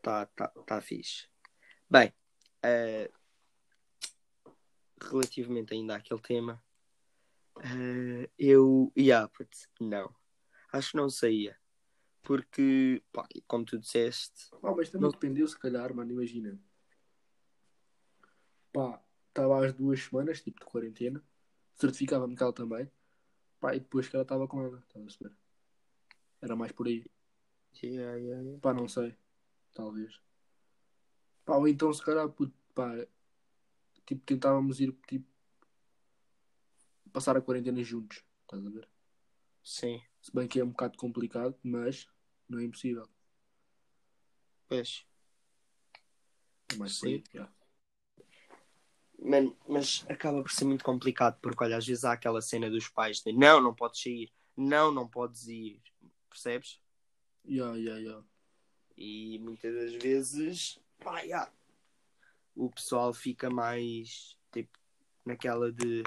Tá, 0.02 0.26
tá, 0.28 0.48
tá 0.66 0.82
fixe. 0.82 1.28
Bem, 1.90 2.14
eh, 2.64 3.12
relativamente 5.02 5.74
ainda 5.74 5.96
àquele 5.96 6.22
tema, 6.22 6.64
eh, 7.64 8.30
eu. 8.38 8.92
Yeah, 8.98 9.28
puto, 9.30 9.58
não. 9.80 10.14
Acho 10.72 10.92
que 10.92 10.98
não 10.98 11.10
saía. 11.10 11.58
Porque, 12.24 13.02
pá, 13.12 13.26
como 13.48 13.64
tu 13.64 13.80
disseste, 13.80 14.50
Pá, 14.62 14.74
mas 14.76 14.90
também 14.90 15.04
Não. 15.04 15.12
dependeu, 15.12 15.48
se 15.48 15.58
calhar, 15.58 15.94
mano. 15.94 16.12
Imagina. 16.12 16.60
Pá, 18.74 19.02
estava 19.38 19.64
às 19.66 19.74
duas 19.74 20.02
semanas, 20.04 20.42
tipo 20.42 20.60
de 20.60 20.66
quarentena. 20.66 21.24
Certificava-me 21.76 22.36
que 22.36 22.42
ela 22.42 22.54
também. 22.54 22.90
Pá, 23.60 23.76
e 23.76 23.80
depois 23.80 24.08
que 24.10 24.16
ela 24.16 24.24
estava 24.24 24.48
com 24.48 24.62
ela. 24.62 24.80
Estás 24.80 25.04
a 25.04 25.06
perceber? 25.06 25.36
Era 26.42 26.56
mais 26.56 26.72
por 26.72 26.88
aí. 26.88 27.06
yeah, 27.84 28.16
yeah, 28.18 28.42
yeah. 28.42 28.60
Pá, 28.60 28.74
não 28.74 28.88
sei. 28.88 29.16
Talvez. 29.74 30.20
Pá, 31.46 31.56
ou 31.58 31.68
então 31.68 31.94
se 31.94 32.04
calhar, 32.04 32.28
puto, 32.30 32.54
pá, 32.74 32.92
tipo, 34.06 34.22
tentávamos 34.26 34.80
ir, 34.80 34.92
tipo, 35.08 35.28
passar 37.14 37.38
a 37.38 37.42
quarentena 37.42 37.84
juntos. 37.84 38.24
Estás 38.42 38.66
a 38.66 38.70
ver? 38.70 38.90
sim, 39.64 40.02
Se 40.22 40.34
bem 40.34 40.48
que 40.48 40.60
é 40.60 40.64
um 40.64 40.70
bocado 40.70 40.98
complicado, 40.98 41.56
mas 41.64 42.08
não 42.50 42.60
é 42.60 42.64
impossível. 42.64 43.08
pois. 44.68 45.06
É 46.70 46.76
mais 46.76 46.98
por 47.00 47.08
Sim. 47.08 47.16
aí. 47.16 47.24
já. 47.34 47.57
Man, 49.20 49.54
mas 49.68 50.06
acaba 50.08 50.42
por 50.44 50.52
ser 50.52 50.66
muito 50.66 50.84
complicado, 50.84 51.40
porque 51.42 51.64
olha, 51.64 51.78
às 51.78 51.86
vezes 51.86 52.06
há 52.06 52.14
aquela 52.14 52.42
cena 52.42 52.70
dos 52.70 52.88
pais 52.88 53.22
de 53.22 53.34
não, 53.34 53.60
não 53.60 53.74
podes 53.74 54.02
sair, 54.02 54.32
não, 54.56 54.92
não 54.92 55.08
podes 55.08 55.48
ir, 55.48 55.82
percebes? 56.30 56.80
Ya, 57.46 57.76
ya, 57.76 57.98
ya. 57.98 58.22
E 58.96 59.40
muitas 59.40 59.74
das 59.74 59.94
vezes, 59.96 60.80
pá, 61.00 61.26
já, 61.26 61.52
o 62.56 62.70
pessoal 62.70 63.14
fica 63.14 63.50
mais 63.50 64.36
tipo 64.52 64.78
naquela 65.26 65.72
de. 65.72 66.04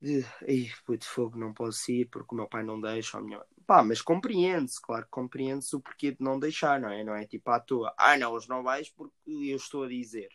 de 0.00 0.24
Ei, 0.42 0.70
puto 0.84 1.06
fogo, 1.06 1.38
não 1.38 1.54
posso 1.54 1.90
ir 1.90 2.06
porque 2.06 2.34
o 2.34 2.36
meu 2.36 2.48
pai 2.48 2.62
não 2.62 2.80
deixa. 2.80 3.18
Ou 3.18 3.24
minha... 3.24 3.42
Pá, 3.66 3.82
mas 3.82 4.02
compreende-se, 4.02 4.80
claro 4.82 5.04
que 5.04 5.10
compreende-se 5.10 5.74
o 5.74 5.80
porquê 5.80 6.12
de 6.12 6.22
não 6.22 6.38
deixar, 6.38 6.80
não 6.80 6.90
é? 6.90 7.02
Não 7.02 7.14
é 7.14 7.24
tipo 7.26 7.50
à 7.50 7.60
toa, 7.60 7.94
ah, 7.96 8.16
não, 8.18 8.32
hoje 8.32 8.48
não 8.48 8.62
vais 8.62 8.90
porque 8.90 9.14
eu 9.26 9.56
estou 9.56 9.84
a 9.84 9.88
dizer, 9.88 10.28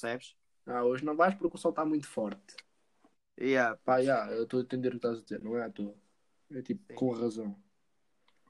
percebes? 0.00 0.36
Ah, 0.66 0.84
hoje 0.84 1.04
não 1.04 1.16
vais 1.16 1.34
porque 1.34 1.56
o 1.56 1.58
sol 1.60 1.70
está 1.70 1.84
muito 1.84 2.06
forte. 2.06 2.56
Yeah, 3.36 3.76
Pá, 3.84 4.02
já, 4.02 4.30
eu 4.32 4.44
estou 4.44 4.60
a 4.60 4.62
entender 4.62 4.88
o 4.88 4.90
que 4.92 4.96
estás 4.96 5.18
a 5.18 5.22
dizer, 5.22 5.42
não 5.42 5.56
é 5.56 5.64
à 5.64 5.70
toa. 5.70 5.94
É 6.50 6.62
tipo, 6.62 6.82
Sim. 6.88 6.94
com 6.96 7.12
razão. 7.12 7.56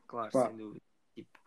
Claro, 0.07 0.33
Pá. 0.33 0.49
sem 0.49 0.57
dúvida. 0.57 0.83
Tipo, 1.15 1.39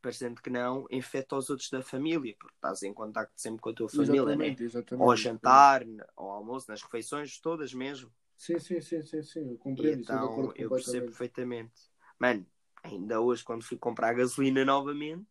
parecendo 0.00 0.40
que 0.40 0.50
não, 0.50 0.86
infecta 0.90 1.36
os 1.36 1.50
outros 1.50 1.68
da 1.70 1.82
família, 1.82 2.34
porque 2.38 2.54
estás 2.54 2.82
em 2.82 2.94
contacto 2.94 3.32
sempre 3.40 3.60
com 3.60 3.70
a 3.70 3.74
tua 3.74 3.88
família, 3.88 4.24
né? 4.24 4.32
exatamente, 4.32 4.62
exatamente. 4.64 5.04
Ou 5.04 5.10
ao 5.10 5.16
jantar, 5.16 5.84
ao 6.16 6.30
almoço, 6.30 6.70
nas 6.70 6.82
refeições, 6.82 7.38
todas 7.40 7.72
mesmo. 7.74 8.10
Sim, 8.36 8.58
sim, 8.58 8.80
sim, 8.80 9.02
sim, 9.02 9.22
sim. 9.22 9.40
Eu 9.50 9.56
E 9.56 9.58
compreendo, 9.58 10.02
de 10.02 10.12
então 10.12 10.52
eu 10.56 10.70
percebo 10.70 11.06
perfeitamente. 11.06 11.72
Mano, 12.18 12.46
ainda 12.82 13.20
hoje, 13.20 13.42
quando 13.44 13.64
fui 13.64 13.78
comprar 13.78 14.14
gasolina 14.14 14.64
novamente, 14.64 15.26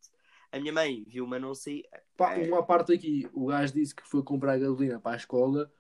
a 0.56 0.60
minha 0.60 0.72
mãe 0.74 1.04
viu-me 1.08 1.36
a 1.36 1.40
não 1.40 1.54
sair. 1.54 1.86
Pá, 2.16 2.36
É. 2.36 2.48
uma 2.48 2.64
parte 2.64 2.94
aqui, 2.94 3.30
o 3.34 3.48
gajo 3.48 3.74
disse 3.74 3.94
que 3.94 4.08
foi 4.08 4.24
comprar 4.24 4.58
gasolina 4.58 5.00
para 5.00 5.12
a 5.14 5.18
escola 5.18 5.72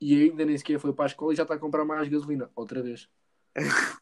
e 0.00 0.14
ainda 0.24 0.44
nem 0.44 0.56
sequer 0.58 0.78
foi 0.78 0.92
para 0.92 1.06
a 1.06 1.08
escola 1.08 1.32
e 1.32 1.36
já 1.36 1.42
está 1.42 1.54
a 1.54 1.58
comprar 1.58 1.84
mais 1.84 2.08
gasolina, 2.08 2.50
outra 2.54 2.82
vez. 2.82 3.08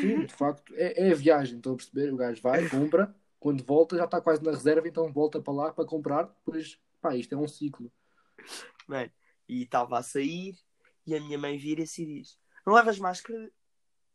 Sim, 0.00 0.24
de 0.24 0.32
facto, 0.34 0.72
é, 0.76 1.08
é 1.08 1.12
a 1.12 1.14
viagem, 1.14 1.56
estão 1.56 1.74
a 1.74 1.76
perceber? 1.76 2.12
O 2.12 2.16
gajo 2.16 2.40
vai, 2.42 2.68
compra, 2.68 3.14
quando 3.38 3.62
volta 3.62 3.96
já 3.96 4.04
está 4.06 4.20
quase 4.20 4.42
na 4.42 4.50
reserva, 4.50 4.88
então 4.88 5.12
volta 5.12 5.40
para 5.40 5.52
lá 5.52 5.72
para 5.72 5.84
comprar, 5.84 6.24
depois, 6.24 6.78
pá, 7.00 7.14
isto 7.14 7.34
é 7.34 7.38
um 7.38 7.46
ciclo. 7.46 7.92
Mano, 8.88 9.10
e 9.48 9.62
estava 9.62 9.98
a 9.98 10.02
sair 10.02 10.56
e 11.06 11.14
a 11.14 11.20
minha 11.20 11.38
mãe 11.38 11.58
vira-se 11.58 12.02
e 12.02 12.06
diz: 12.06 12.38
Não 12.66 12.72
levas 12.74 12.98
máscara? 12.98 13.50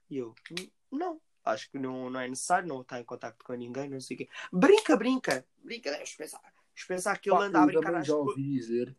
E 0.10 0.18
eu: 0.18 0.34
"N- 0.52 0.72
Não, 0.92 1.22
acho 1.50 1.70
que 1.72 1.80
não, 1.80 2.10
não 2.10 2.20
é 2.20 2.28
necessário, 2.28 2.68
não 2.68 2.82
está 2.82 3.00
em 3.00 3.04
contacto 3.04 3.44
com 3.44 3.54
ninguém, 3.54 3.90
não 3.90 4.00
sei 4.00 4.16
o 4.16 4.18
quê. 4.20 4.30
Brinca, 4.52 4.96
brinca, 4.96 5.46
brinca, 5.64 5.92
deves 5.92 6.16
pensar. 6.16 6.42
Deves 6.42 6.88
pensar 6.88 7.18
que 7.18 7.32
ele 7.32 7.44
anda 7.44 7.62
a 7.62 7.66
brincar 7.66 7.96
às 7.96 8.08
já 8.08 8.16
ouvi 8.16 8.42
dizer 8.42 8.96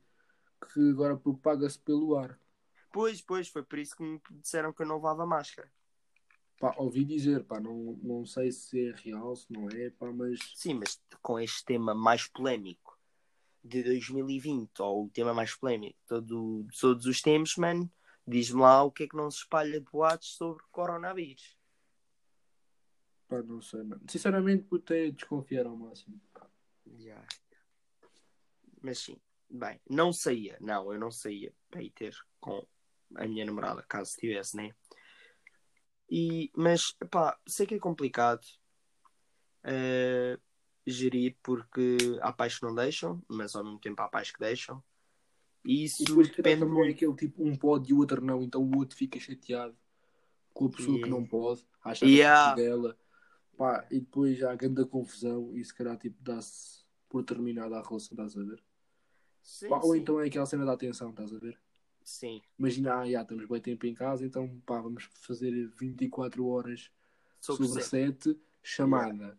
que 0.72 0.90
agora 0.90 1.16
porque 1.16 1.40
paga-se 1.40 1.78
pelo 1.78 2.16
ar. 2.16 2.38
Pois, 2.92 3.20
pois, 3.20 3.48
foi 3.48 3.62
por 3.62 3.78
isso 3.78 3.96
que 3.96 4.02
me 4.02 4.20
disseram 4.30 4.72
que 4.72 4.82
eu 4.82 4.86
não 4.86 4.96
levava 4.96 5.24
máscara. 5.24 5.70
Pá, 6.58 6.74
ouvi 6.76 7.04
dizer, 7.04 7.44
pá, 7.44 7.58
não, 7.58 7.98
não 8.02 8.26
sei 8.26 8.52
se 8.52 8.88
é 8.88 8.92
real, 8.92 9.34
se 9.34 9.50
não 9.50 9.68
é, 9.70 9.88
pá, 9.90 10.12
mas 10.12 10.38
Sim, 10.54 10.74
mas 10.74 11.00
com 11.22 11.40
este 11.40 11.64
tema 11.64 11.94
mais 11.94 12.26
polémico 12.26 12.98
de 13.64 13.82
2020, 13.82 14.80
ou 14.80 15.06
o 15.06 15.10
tema 15.10 15.32
mais 15.32 15.54
polémico 15.54 15.98
todo, 16.06 16.64
de 16.64 16.78
todos 16.78 17.06
os 17.06 17.22
tempos, 17.22 17.56
mano, 17.56 17.90
diz-me 18.26 18.60
lá 18.60 18.82
o 18.82 18.90
que 18.90 19.04
é 19.04 19.08
que 19.08 19.16
não 19.16 19.30
se 19.30 19.38
espalha 19.38 19.80
de 19.80 19.90
boatos 19.90 20.34
sobre 20.34 20.62
coronavírus. 20.70 21.56
Pá, 23.30 23.42
não 23.42 23.62
sei, 23.62 23.82
mano. 23.84 24.02
Sinceramente, 24.08 24.64
puto, 24.64 24.92
é 24.92 25.10
desconfiar 25.10 25.66
ao 25.66 25.76
máximo. 25.76 26.20
Já. 26.98 27.24
Mas 28.82 28.98
sim, 28.98 29.16
bem, 29.48 29.80
não 29.88 30.12
saía, 30.12 30.58
não, 30.60 30.92
eu 30.92 30.98
não 30.98 31.10
saía 31.10 31.54
para 31.70 31.82
ir 31.82 31.90
ter 31.90 32.16
com 32.40 32.66
a 33.14 33.26
minha 33.26 33.44
namorada, 33.44 33.82
caso 33.88 34.16
tivesse, 34.16 34.56
né? 34.56 34.74
E, 36.10 36.50
mas, 36.56 36.92
pá, 37.10 37.38
sei 37.46 37.66
que 37.66 37.74
é 37.76 37.78
complicado 37.78 38.44
eh, 39.62 40.38
gerir 40.84 41.36
porque 41.42 41.98
há 42.20 42.32
pais 42.32 42.58
que 42.58 42.64
não 42.64 42.74
deixam, 42.74 43.22
mas 43.28 43.54
ao 43.54 43.62
mesmo 43.62 43.78
tempo 43.78 44.02
há 44.02 44.08
pais 44.08 44.32
que 44.32 44.40
deixam. 44.40 44.82
E 45.64 45.84
isso 45.84 46.02
E 46.02 46.06
depois 46.06 46.28
que 46.30 46.36
depende 46.38 46.60
também 46.60 46.74
é 46.74 46.84
muito. 46.84 46.96
aquele 46.96 47.14
tipo, 47.14 47.44
um 47.44 47.54
pode 47.54 47.90
e 47.90 47.94
o 47.94 47.98
outro 47.98 48.24
não, 48.24 48.42
então 48.42 48.62
o 48.62 48.76
outro 48.78 48.96
fica 48.96 49.20
chateado 49.20 49.76
com 50.54 50.66
a 50.66 50.70
pessoa 50.70 50.96
que 50.98 51.04
Yeah. 51.04 51.20
não 51.20 51.26
pode, 51.26 51.64
acha 51.84 52.06
Yeah. 52.06 52.54
que 52.54 52.60
é 52.60 52.64
dela, 52.64 52.98
pá, 53.60 53.86
e 53.90 54.00
depois 54.00 54.38
já 54.38 54.50
há 54.50 54.56
grande 54.56 54.86
confusão 54.86 55.54
e 55.54 55.62
se 55.62 55.74
calhar 55.74 55.94
tipo 55.98 56.16
dá-se 56.22 56.82
por 57.10 57.22
terminada 57.22 57.76
a 57.78 57.82
relação, 57.82 58.12
estás 58.12 58.34
a 58.34 58.42
ver? 58.42 58.62
Sim, 59.42 59.68
Pá, 59.68 59.80
ou 59.82 59.92
sim, 59.92 60.00
então 60.00 60.18
é 60.18 60.28
aquela 60.28 60.46
cena 60.46 60.64
da 60.64 60.72
atenção, 60.72 61.10
estás 61.10 61.30
a 61.30 61.38
ver? 61.38 61.60
sim. 62.02 62.40
Imagina, 62.58 63.00
ah, 63.00 63.10
já 63.10 63.20
estamos 63.20 63.46
bem 63.46 63.60
tempo 63.60 63.84
em 63.86 63.92
casa, 63.92 64.24
então 64.24 64.48
pá, 64.64 64.80
vamos 64.80 65.04
fazer 65.12 65.52
24 65.78 66.46
horas 66.46 66.90
Sobre 67.38 67.66
sobre 67.66 67.82
sete. 67.82 68.30
7 68.30 68.40
chamada. 68.62 69.38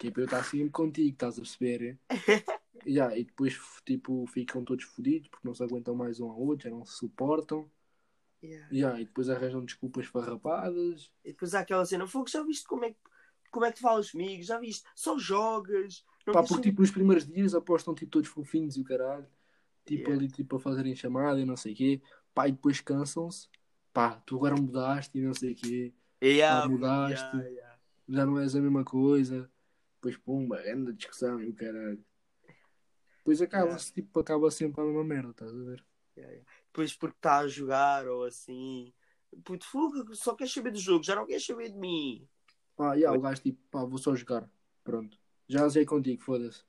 Que 0.00 0.08
é 0.08 0.10
para 0.10 0.22
eu 0.22 0.24
estar 0.24 0.42
sempre 0.42 0.70
contigo, 0.70 1.10
estás 1.10 1.38
a 1.38 1.42
perceber? 1.42 1.96
Já, 2.84 3.16
e 3.16 3.22
depois 3.24 3.56
tipo, 3.84 4.26
ficam 4.26 4.64
todos 4.64 4.84
fodidos 4.84 5.28
porque 5.28 5.46
não 5.46 5.54
se 5.54 5.62
aguentam 5.62 5.94
mais 5.94 6.18
um 6.18 6.28
ao 6.28 6.40
outro, 6.40 6.68
já 6.68 6.74
não 6.74 6.84
se 6.84 6.94
suportam. 6.94 7.70
Yeah. 8.42 8.68
Já, 8.70 9.00
e 9.00 9.04
depois 9.04 9.30
arranjam 9.30 9.64
desculpas 9.64 10.06
farrapadas. 10.06 11.10
E 11.24 11.28
depois 11.28 11.54
há 11.54 11.60
aquela 11.60 11.86
cena, 11.86 12.06
Fogo, 12.06 12.28
já 12.28 12.42
viste 12.42 12.66
como 12.66 12.84
é, 12.84 12.90
que- 12.90 13.13
como 13.54 13.66
é 13.66 13.70
que 13.70 13.76
tu 13.76 13.82
falas 13.82 14.10
comigo? 14.10 14.42
Já 14.42 14.58
viste? 14.58 14.84
Só 14.94 15.16
jogas. 15.18 16.04
Pá, 16.26 16.42
porque 16.42 16.62
tipo 16.70 16.80
nos 16.80 16.90
primeiros 16.90 17.26
dias 17.26 17.54
apostam 17.54 17.94
tipo 17.94 18.10
todos 18.10 18.28
fofinhos 18.28 18.76
e 18.76 18.80
o 18.80 18.84
caralho. 18.84 19.26
Tipo 19.84 20.10
Yeah. 20.10 20.14
ali 20.24 20.30
tipo 20.30 20.56
a 20.56 20.58
fazerem 20.58 20.94
chamada 20.96 21.40
e 21.40 21.44
não 21.44 21.56
sei 21.56 21.72
o 21.72 21.76
quê. 21.76 22.02
Pá, 22.34 22.48
e 22.48 22.52
depois 22.52 22.80
cansam-se. 22.80 23.48
Pá, 23.92 24.20
tu 24.26 24.36
agora 24.36 24.56
mudaste 24.56 25.16
e 25.18 25.22
não 25.22 25.32
sei 25.32 25.52
o 25.52 25.54
quê. 25.54 25.94
Yeah, 26.22 26.62
Pá, 26.62 26.68
mudaste. 26.68 27.36
yeah. 27.36 27.78
Já 28.08 28.26
não 28.26 28.38
és 28.40 28.56
a 28.56 28.60
mesma 28.60 28.84
coisa. 28.84 29.50
Depois 29.96 30.16
pumba, 30.16 30.60
anda 30.66 30.92
discussão 30.92 31.40
e 31.40 31.48
o 31.48 31.54
caralho. 31.54 32.04
Depois 33.18 33.40
acaba-se, 33.40 33.92
tipo, 33.92 34.20
acaba 34.20 34.50
sempre 34.50 34.82
a 34.82 34.84
mesma 34.84 35.04
merda, 35.04 35.30
estás 35.30 35.50
a 35.54 35.62
ver? 35.62 35.84
Depois 36.66 36.94
porque 36.94 37.16
está 37.16 37.38
a 37.38 37.48
jogar 37.48 38.06
ou 38.06 38.24
assim, 38.24 38.92
Puto, 39.42 39.64
fuga, 39.66 40.04
só 40.14 40.34
queres 40.34 40.52
saber 40.52 40.70
do 40.70 40.78
jogo, 40.78 41.02
já 41.02 41.16
não 41.16 41.26
queres 41.26 41.44
saber 41.44 41.70
de 41.70 41.78
mim. 41.78 42.28
Pá, 42.76 42.94
yeah, 42.94 43.16
o 43.16 43.20
gajo 43.20 43.40
tipo, 43.42 43.60
pá, 43.70 43.84
vou 43.84 43.98
só 43.98 44.14
jogar. 44.14 44.48
Pronto. 44.82 45.18
Já 45.48 45.68
sei 45.70 45.84
contigo, 45.84 46.22
foda-se. 46.22 46.64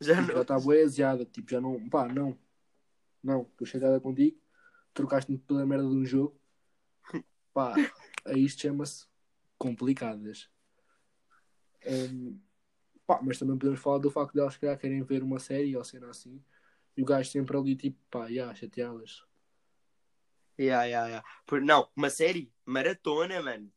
Já 0.00 0.14
Tipo, 0.16 0.26
já 0.28 0.34
não. 0.34 0.42
está 0.42 0.58
boa 0.60 0.76
aziada, 0.82 1.24
tipo, 1.24 1.50
já 1.50 1.60
não, 1.60 1.88
pá, 1.88 2.06
não. 2.08 2.38
Não, 3.22 3.42
estou 3.42 3.66
chateada 3.66 4.00
contigo. 4.00 4.38
Trocaste-me 4.92 5.38
pela 5.38 5.66
merda 5.66 5.88
de 5.88 5.94
um 5.94 6.04
jogo. 6.04 6.38
Pá, 7.52 7.74
a 8.24 8.32
isto 8.34 8.62
chama-se 8.62 9.06
complicadas. 9.58 10.48
Hum, 11.86 12.38
pá, 13.06 13.20
mas 13.22 13.38
também 13.38 13.56
podemos 13.58 13.80
falar 13.80 13.98
do 13.98 14.10
facto 14.10 14.34
de 14.34 14.40
elas, 14.40 14.56
calhar, 14.56 14.78
querem 14.78 15.02
ver 15.02 15.22
uma 15.22 15.38
série 15.38 15.76
ou 15.76 15.84
cena 15.84 16.10
assim. 16.10 16.42
E 16.96 17.02
o 17.02 17.04
gajo 17.04 17.30
sempre 17.30 17.56
ali, 17.56 17.76
tipo, 17.76 17.98
pá, 18.10 18.30
já, 18.30 18.54
chateadas. 18.54 19.24
Yeah, 20.58 20.84
yeah, 20.84 21.06
yeah. 21.08 21.28
Por, 21.46 21.60
não, 21.60 21.88
uma 21.94 22.08
série, 22.10 22.50
maratona, 22.64 23.42
mano. 23.42 23.70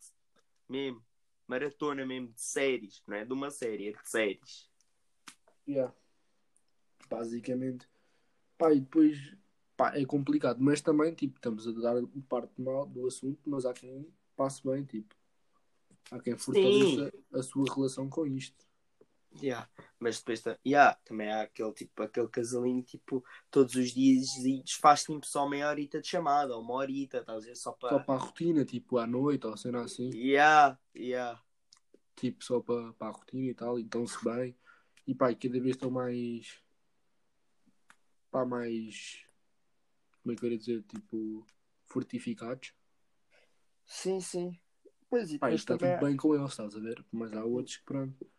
Mesmo. 0.67 1.03
Maratona 1.49 2.05
mesmo 2.05 2.27
de 2.27 2.41
séries. 2.41 3.01
Não 3.07 3.17
é 3.17 3.25
de 3.25 3.33
uma 3.33 3.49
série, 3.49 3.87
é 3.87 3.91
de 3.91 4.07
séries. 4.07 4.69
Yeah. 5.67 5.91
Basicamente. 7.09 7.89
Pá, 8.55 8.71
e 8.71 8.79
depois, 8.79 9.17
pá, 9.75 9.97
é 9.97 10.05
complicado. 10.05 10.59
Mas 10.61 10.79
também, 10.79 11.11
tipo, 11.15 11.37
estamos 11.37 11.67
a 11.67 11.71
dar 11.71 11.95
parte 12.29 12.61
mal 12.61 12.85
do 12.85 13.07
assunto, 13.07 13.39
mas 13.47 13.65
há 13.65 13.73
quem 13.73 14.07
passe 14.35 14.61
bem, 14.63 14.85
tipo. 14.85 15.15
Há 16.11 16.19
quem 16.19 16.37
fortaleça 16.37 17.11
a 17.33 17.41
sua 17.41 17.65
relação 17.73 18.07
com 18.07 18.27
isto. 18.27 18.68
Yeah. 19.41 19.69
Mas 19.99 20.19
depois 20.19 20.43
yeah, 20.65 20.97
também 21.05 21.29
há 21.29 21.41
aquele, 21.41 21.73
tipo, 21.73 22.01
aquele 22.01 22.27
casalinho, 22.29 22.81
tipo, 22.81 23.23
todos 23.51 23.75
os 23.75 23.91
dias 23.91 24.27
e 24.37 24.63
faz 24.79 25.03
tipo 25.03 25.25
só 25.25 25.47
meia 25.47 25.69
horita 25.69 26.01
de 26.01 26.07
chamada, 26.07 26.55
ou 26.55 26.63
uma 26.63 26.75
horita, 26.75 27.19
estás 27.19 27.43
a 27.43 27.45
ver? 27.45 27.55
Só 27.55 27.71
para. 27.73 27.89
Só 27.89 27.99
para 27.99 28.15
a 28.15 28.17
rotina, 28.17 28.65
tipo, 28.65 28.97
à 28.97 29.05
noite 29.05 29.45
ou 29.45 29.57
cena 29.57 29.81
assim. 29.83 30.09
Yeah, 30.13 30.79
yeah. 30.95 31.41
Tipo, 32.15 32.43
só 32.43 32.59
para, 32.59 32.93
para 32.93 33.07
a 33.07 33.11
rotina 33.11 33.49
e 33.49 33.53
tal. 33.53 33.79
Então, 33.79 34.05
se 34.07 34.23
bem. 34.23 34.57
E 35.05 35.13
pá, 35.13 35.33
cada 35.33 35.59
vez 35.59 35.75
estão 35.75 35.91
mais. 35.91 36.61
Pá, 38.31 38.45
mais. 38.45 39.23
Como 40.23 40.33
é 40.33 40.35
que 40.35 40.45
eu 40.45 40.51
ia 40.51 40.57
dizer? 40.57 40.83
Tipo, 40.83 41.45
fortificados. 41.87 42.73
Sim, 43.85 44.19
sim. 44.19 44.59
Pois 45.09 45.31
e 45.31 45.39
Pá, 45.39 45.51
isto 45.51 45.73
está 45.73 45.77
também, 45.77 45.97
tudo 45.97 46.07
bem 46.07 46.17
com 46.17 46.35
eles, 46.35 46.51
estás 46.51 46.75
a 46.75 46.79
ver? 46.79 47.03
Mas 47.11 47.33
há 47.33 47.43
outros 47.43 47.77
que 47.77 47.83
pronto. 47.83 48.29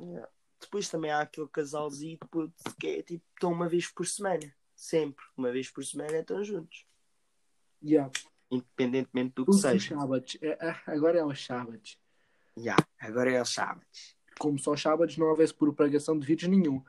Yeah. 0.00 0.28
depois 0.60 0.88
também 0.88 1.10
há 1.10 1.20
aquele 1.20 1.48
casalzinho 1.48 2.18
puto, 2.30 2.54
que 2.80 2.86
é 2.86 3.02
tipo, 3.02 3.24
estão 3.34 3.52
uma 3.52 3.68
vez 3.68 3.88
por 3.90 4.06
semana. 4.06 4.54
Sempre. 4.74 5.24
Uma 5.36 5.52
vez 5.52 5.70
por 5.70 5.84
semana 5.84 6.18
estão 6.18 6.42
juntos. 6.42 6.84
Yeah. 7.82 8.10
Independentemente 8.50 9.34
do 9.34 9.46
que 9.46 9.52
seja. 9.54 9.94
sábados. 9.96 10.36
É, 10.40 10.48
é, 10.68 10.80
agora 10.86 11.18
é 11.18 11.24
os 11.24 11.44
sábados. 11.44 11.98
Yeah. 12.58 12.84
Agora 12.98 13.30
é 13.32 13.40
os 13.40 13.50
sábados. 13.52 14.16
Como 14.38 14.58
só 14.58 14.76
sábados 14.76 15.16
não 15.16 15.26
houvesse 15.28 15.54
propagação 15.54 16.18
de 16.18 16.26
vírus 16.26 16.48
nenhum. 16.48 16.82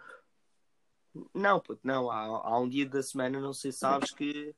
Não, 1.33 1.59
puto, 1.59 1.81
não. 1.83 2.09
Há, 2.09 2.21
há 2.25 2.59
um 2.59 2.67
dia 2.67 2.87
da 2.87 3.01
semana, 3.03 3.39
não 3.39 3.53
sei 3.53 3.71
se 3.71 3.79
sabes 3.79 4.11
que. 4.11 4.53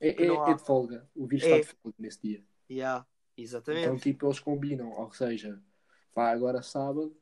É, 0.00 0.12
Que 0.12 0.24
é, 0.24 0.26
não 0.26 0.42
há. 0.44 0.50
é 0.50 0.54
de 0.54 0.62
folga. 0.64 1.08
O 1.14 1.26
vírus 1.26 1.44
É. 1.46 1.60
está 1.60 1.72
de 1.72 1.78
folga 1.80 1.96
nesse 1.98 2.20
dia. 2.20 2.44
Yeah. 2.70 3.06
Exatamente. 3.36 3.84
Então, 3.86 3.98
tipo, 3.98 4.26
eles 4.26 4.40
combinam. 4.40 4.90
Ou 4.92 5.12
seja, 5.12 5.62
pá, 6.12 6.30
agora 6.30 6.62
sábado 6.62 7.16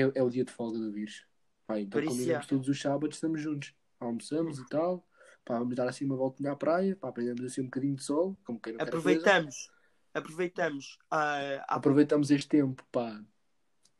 é, 0.00 0.12
é 0.14 0.22
o 0.22 0.30
dia 0.30 0.44
de 0.44 0.52
folga 0.52 0.78
do 0.78 0.92
vírus. 0.92 1.26
Pá, 1.66 1.78
então 1.80 2.00
Por 2.00 2.08
combinamos 2.08 2.46
todos 2.46 2.68
os 2.68 2.80
sábados, 2.80 3.16
estamos 3.16 3.40
juntos. 3.40 3.74
Almoçamos 4.00 4.58
e 4.58 4.68
tal. 4.68 5.06
Pá, 5.44 5.58
vamos 5.58 5.74
dar 5.74 5.88
assim 5.88 6.04
uma 6.04 6.16
voltinha 6.16 6.52
à 6.52 6.56
praia. 6.56 6.96
Pá, 6.96 7.08
apanhamos 7.08 7.42
assim 7.44 7.62
um 7.62 7.64
bocadinho 7.66 7.94
de 7.96 8.02
sol. 8.02 8.36
Como 8.44 8.60
quem 8.60 8.72
não 8.74 8.80
aproveitamos. 8.82 9.70
Aproveitamos. 10.12 10.98
ah, 11.10 11.38
a- 11.68 11.74
Aproveitamos 11.76 12.30
este 12.30 12.48
tempo, 12.48 12.84
pá, 12.92 13.22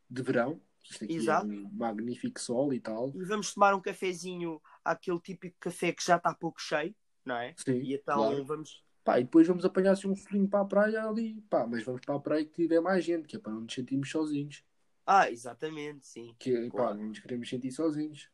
de 0.09 0.23
verão. 0.23 0.61
Aqui 1.03 1.15
Exato. 1.15 1.47
é 1.47 1.49
um 1.51 1.71
magnífico 1.73 2.39
sol 2.39 2.73
e 2.73 2.79
tal. 2.79 3.11
e 3.15 3.25
vamos 3.25 3.55
tomar 3.55 3.75
um 3.75 3.81
cafezinho, 3.81 4.61
aquele 4.85 5.19
típico 5.19 5.57
café 5.59 5.93
que 5.93 6.05
já 6.05 6.17
está 6.17 6.35
pouco 6.35 6.61
cheio, 6.61 6.95
não 7.25 7.37
é? 7.37 7.55
Sim, 7.57 7.81
E 7.81 7.95
então 7.95 8.17
claro. 8.17 8.45
vamos. 8.45 8.85
Pá, 9.03 9.19
e 9.19 9.25
depois 9.25 9.47
vamos 9.47 9.65
apanhar 9.65 9.93
assim 9.93 10.09
um 10.09 10.15
solinho 10.15 10.47
para 10.49 10.61
a 10.61 10.65
praia 10.65 11.05
ali. 11.09 11.41
Pá, 11.49 11.67
mas 11.67 11.83
vamos 11.83 12.03
para 12.03 12.15
a 12.15 12.21
praia 12.21 12.45
que 12.45 12.53
tiver 12.53 12.81
mais 12.81 13.03
gente, 13.05 13.27
que 13.27 13.37
é 13.37 13.39
para 13.39 13.53
não 13.53 13.63
nos 13.63 13.73
sentirmos 13.75 14.11
sozinhos. 14.11 14.63
Ah, 15.07 15.31
exatamente, 15.31 16.07
sim. 16.07 16.35
Que, 16.39 16.71
pá, 16.71 16.77
Claro. 16.77 16.95
não 16.99 17.07
nos 17.09 17.19
queremos 17.19 17.49
sentir 17.49 17.71
sozinhos. 17.71 18.31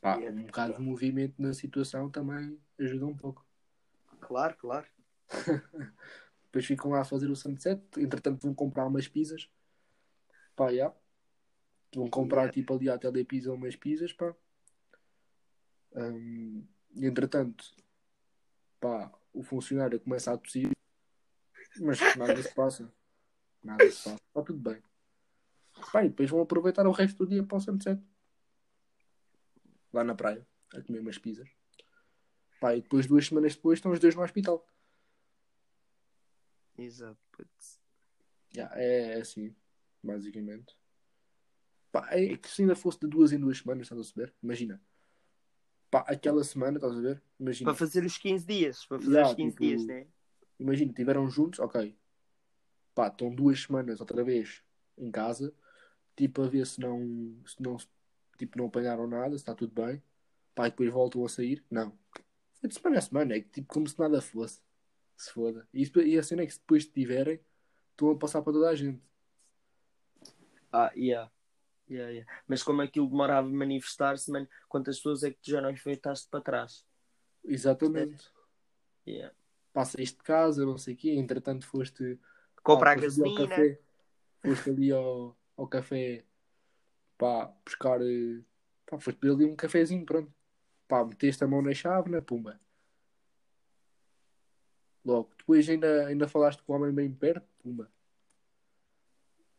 Pá, 0.00 0.16
Yeah. 0.16 0.40
um 0.40 0.46
bocado 0.46 0.74
de 0.76 0.80
movimento 0.80 1.40
na 1.42 1.52
situação 1.52 2.08
também 2.10 2.58
ajuda 2.78 3.06
um 3.06 3.16
pouco. 3.16 3.44
Claro, 4.20 4.56
claro. 4.56 4.86
Depois 6.44 6.64
ficam 6.66 6.90
lá 6.90 7.00
a 7.00 7.04
fazer 7.04 7.30
o 7.30 7.36
sunset. 7.36 7.82
Entretanto, 7.98 8.42
vão 8.42 8.54
comprar 8.54 8.86
umas 8.86 9.08
pizzas. 9.08 9.50
Pá, 10.54 10.72
já. 10.72 10.94
Vão 11.94 12.08
comprar 12.08 12.42
Yeah. 12.42 12.52
tipo 12.54 12.74
ali 12.74 12.88
à 12.88 12.98
telepizza 12.98 13.52
umas 13.52 13.76
pizzas, 13.76 14.12
pá. 14.12 14.34
E 15.94 16.64
entretanto, 16.96 17.64
pá, 18.80 19.12
o 19.32 19.42
funcionário 19.42 20.00
começa 20.00 20.32
a 20.32 20.38
tossir. 20.38 20.70
Mas 21.80 21.98
nada 22.16 22.42
se 22.42 22.54
passa. 22.54 22.92
Nada 23.62 23.90
se 23.90 24.04
passa. 24.04 24.22
Está 24.28 24.42
tudo 24.42 24.58
bem. 24.58 24.82
Pá, 25.90 26.04
e 26.04 26.08
depois 26.08 26.30
vão 26.30 26.40
aproveitar 26.40 26.86
o 26.86 26.92
resto 26.92 27.24
do 27.24 27.30
dia 27.30 27.42
para 27.42 27.56
o 27.56 27.60
sunset. 27.60 28.00
Lá 29.92 30.04
na 30.04 30.14
praia, 30.14 30.46
a 30.74 30.80
comer 30.82 31.00
umas 31.00 31.18
pizzas. 31.18 31.48
Pá, 32.60 32.76
e 32.76 32.80
depois, 32.80 33.06
duas 33.06 33.26
semanas 33.26 33.54
depois, 33.54 33.78
estão 33.78 33.92
os 33.92 33.98
dois 33.98 34.14
no 34.14 34.22
hospital. 34.22 34.66
Exato. 36.78 37.18
putz. 37.32 37.80
Já, 38.50 38.70
é 38.74 39.20
assim, 39.20 39.54
basicamente. 40.02 40.76
Pá, 41.90 42.08
é 42.12 42.36
que 42.36 42.48
se 42.48 42.62
ainda 42.62 42.74
fosse 42.74 43.00
de 43.00 43.06
duas 43.06 43.32
em 43.32 43.38
duas 43.38 43.58
semanas, 43.58 43.82
estás 43.82 44.00
a 44.00 44.04
saber? 44.04 44.34
Imagina. 44.42 44.80
Pá, 45.90 46.04
aquela 46.08 46.42
semana, 46.42 46.78
estás 46.78 46.96
a 46.96 47.00
ver? 47.00 47.22
Imagina. 47.38 47.70
Para 47.70 47.78
fazer 47.78 48.04
os 48.04 48.16
15 48.16 48.46
dias. 48.46 48.86
Para 48.86 48.98
fazer 48.98 49.10
Yeah, 49.10 49.30
os 49.30 49.36
15 49.36 49.50
tipo, 49.50 49.62
dias, 49.62 49.84
né? 49.84 50.06
Imagina, 50.58 50.90
estiveram 50.90 51.28
juntos, 51.28 51.58
ok. 51.60 51.94
Pá, 52.94 53.08
estão 53.08 53.34
duas 53.34 53.60
semanas 53.62 54.00
outra 54.00 54.24
vez 54.24 54.62
em 54.96 55.10
casa, 55.10 55.52
tipo 56.16 56.42
a 56.42 56.48
ver 56.48 56.66
se 56.66 56.80
não, 56.80 57.00
se 57.46 57.60
não, 57.62 57.76
tipo, 58.38 58.58
não 58.58 58.66
apanharam 58.66 59.06
nada, 59.06 59.30
se 59.30 59.36
está 59.36 59.54
tudo 59.54 59.72
bem. 59.72 60.02
Pá, 60.54 60.66
e 60.66 60.70
depois 60.70 60.90
voltam 60.90 61.24
a 61.24 61.28
sair. 61.28 61.64
Não. 61.70 61.96
É 62.62 62.68
de 62.68 62.74
semana 62.74 62.98
a 62.98 63.00
semana, 63.00 63.36
é 63.36 63.40
tipo 63.40 63.72
como 63.72 63.88
se 63.88 63.98
nada 63.98 64.20
fosse. 64.20 64.60
Se 65.16 65.32
foda. 65.32 65.66
E, 65.72 65.90
e 66.04 66.18
a 66.18 66.22
cena 66.22 66.42
é 66.42 66.46
que 66.46 66.52
se 66.52 66.60
depois 66.60 66.86
tiverem, 66.86 67.40
estão 67.90 68.10
a 68.10 68.16
passar 68.16 68.42
para 68.42 68.52
toda 68.52 68.68
a 68.68 68.74
gente. 68.74 69.00
Ah, 70.72 70.92
yeah. 70.96 71.30
Yeah, 71.90 72.10
yeah. 72.10 72.32
Mas 72.46 72.62
como 72.62 72.80
aquilo 72.80 73.08
demorava 73.08 73.46
a 73.46 73.50
manifestar-se, 73.50 74.30
quantas 74.68 74.96
pessoas 74.96 75.22
é 75.22 75.30
que 75.30 75.38
tu 75.42 75.50
já 75.50 75.60
não 75.60 75.70
enfrentaste 75.70 76.28
para 76.28 76.40
trás? 76.40 76.86
Exatamente. 77.44 78.30
Yeah. 79.06 79.34
Passa 79.72 80.00
isto 80.00 80.18
de 80.18 80.22
casa, 80.22 80.64
não 80.64 80.78
sei 80.78 80.94
o 80.94 80.96
quê. 80.96 81.10
Entretanto, 81.10 81.66
foste. 81.66 82.18
Comprar 82.62 82.96
ao 82.96 83.02
gasolina. 83.02 83.78
foste 84.40 84.70
ali 84.70 84.92
ao, 84.92 85.36
ao 85.56 85.66
café 85.66 86.24
pá, 87.18 87.46
buscar. 87.64 88.00
eh, 88.02 88.42
Pá, 88.86 88.98
foste 88.98 89.18
beber 89.20 89.34
ali 89.34 89.44
um 89.46 89.56
cafezinho, 89.56 90.04
pronto. 90.04 90.30
Pá, 90.86 91.04
meteste 91.04 91.42
a 91.44 91.46
mão 91.46 91.62
na 91.62 91.72
chávena, 91.72 92.20
pumba. 92.20 92.60
Logo, 95.04 95.32
depois 95.38 95.68
ainda, 95.68 96.06
ainda 96.06 96.28
falaste 96.28 96.62
com 96.62 96.72
o 96.72 96.76
homem 96.76 96.92
bem 96.92 97.12
perto, 97.12 97.46
pumba. 97.62 97.90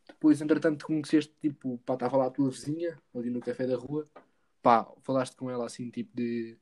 Depois, 0.07 0.39
entretanto, 0.39 0.85
conheceste, 0.85 1.33
tipo, 1.41 1.79
pá, 1.79 1.95
estava 1.95 2.17
lá 2.17 2.27
a 2.27 2.31
tua 2.31 2.51
vizinha, 2.51 3.01
ali 3.15 3.29
no 3.31 3.39
café 3.39 3.65
da 3.65 3.75
rua. 3.75 4.07
Pá, 4.61 4.85
falaste 5.01 5.35
com 5.35 5.49
ela 5.49 5.65
assim, 5.65 5.89
tipo 5.89 6.15
de. 6.15 6.57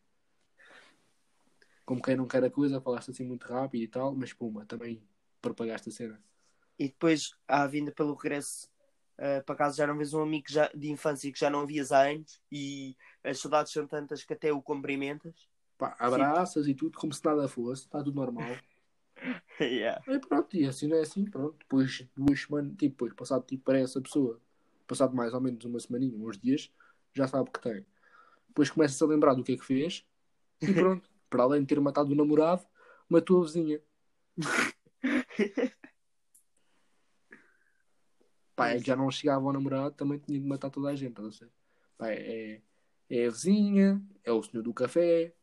Como 1.85 2.01
quem 2.01 2.15
não 2.15 2.27
quer 2.27 2.43
a 2.43 2.49
coisa, 2.49 2.79
falaste 2.79 3.11
assim 3.11 3.25
muito 3.25 3.45
rápido 3.47 3.81
e 3.83 3.87
tal, 3.87 4.15
mas 4.15 4.31
pumba, 4.31 4.65
também 4.65 5.03
propagaste 5.41 5.89
a 5.89 5.91
cena. 5.91 6.23
E 6.79 6.87
depois, 6.87 7.35
à 7.47 7.67
vinda 7.67 7.91
pelo 7.91 8.13
regresso 8.13 8.70
ah, 9.21 9.43
para 9.45 9.55
casa, 9.55 9.77
já 9.77 9.85
não 9.85 9.95
vês 9.95 10.15
um 10.15 10.21
amigo 10.23 10.45
já- 10.49 10.71
de 10.73 10.89
infância 10.89 11.31
que 11.31 11.39
já 11.39 11.47
não 11.47 11.67
vias 11.67 11.91
há 11.91 12.09
anos 12.09 12.41
e 12.51 12.97
as 13.23 13.39
saudades 13.39 13.71
são 13.71 13.85
tantas 13.85 14.23
que 14.23 14.33
até 14.33 14.51
o 14.51 14.59
cumprimentas. 14.63 15.47
Pá, 15.77 15.95
abraças 15.99 16.67
e 16.67 16.73
tudo, 16.73 16.97
como 16.97 17.13
se 17.13 17.23
nada 17.23 17.47
fosse, 17.47 17.83
está 17.83 18.03
tudo 18.03 18.15
normal. 18.15 18.57
yeah. 19.61 20.01
E 20.07 20.17
pronto, 20.19 20.57
e 20.57 20.65
assim 20.65 20.87
não 20.87 20.97
é 20.97 21.01
assim, 21.01 21.23
pronto. 21.25 21.55
Depois, 21.59 22.07
duas 22.17 22.41
semanas, 22.41 22.71
tipo, 22.71 22.93
depois, 22.93 23.13
passado 23.13 23.45
tipo, 23.45 23.63
para 23.63 23.77
essa 23.77 24.01
pessoa, 24.01 24.41
passado 24.87 25.15
mais 25.15 25.35
ou 25.35 25.41
menos 25.41 25.63
uma 25.65 25.79
semaninha, 25.79 26.17
uns 26.17 26.39
dias, 26.39 26.71
já 27.13 27.27
sabe 27.27 27.47
o 27.47 27.53
que 27.53 27.61
tem. 27.61 27.85
Depois 28.47 28.71
começa-se 28.71 29.03
a 29.03 29.07
lembrar 29.07 29.35
do 29.35 29.43
que 29.43 29.53
é 29.53 29.57
que 29.57 29.63
fez 29.63 30.03
e 30.61 30.65
pronto. 30.73 31.07
para 31.29 31.43
além 31.43 31.61
de 31.61 31.67
ter 31.67 31.79
matado 31.79 32.11
o 32.11 32.15
namorado, 32.15 32.65
matou 33.07 33.41
a 33.41 33.45
vizinha. 33.45 33.79
Pá, 38.61 38.69
é 38.69 38.79
que 38.79 38.85
já 38.87 38.95
não 38.95 39.09
chegava 39.09 39.45
ao 39.45 39.53
namorado, 39.53 39.95
também 39.95 40.19
tinha 40.19 40.39
de 40.39 40.45
matar 40.45 40.69
toda 40.69 40.89
a 40.89 40.95
gente, 40.95 41.11
estás 41.19 41.41
a 41.41 41.45
ver? 41.45 41.51
Pá, 41.97 42.11
é, 42.11 42.61
é 43.09 43.25
a 43.25 43.29
vizinha, 43.31 44.01
é 44.23 44.31
o 44.31 44.43
senhor 44.43 44.61
do 44.61 44.73
café, 44.73 45.33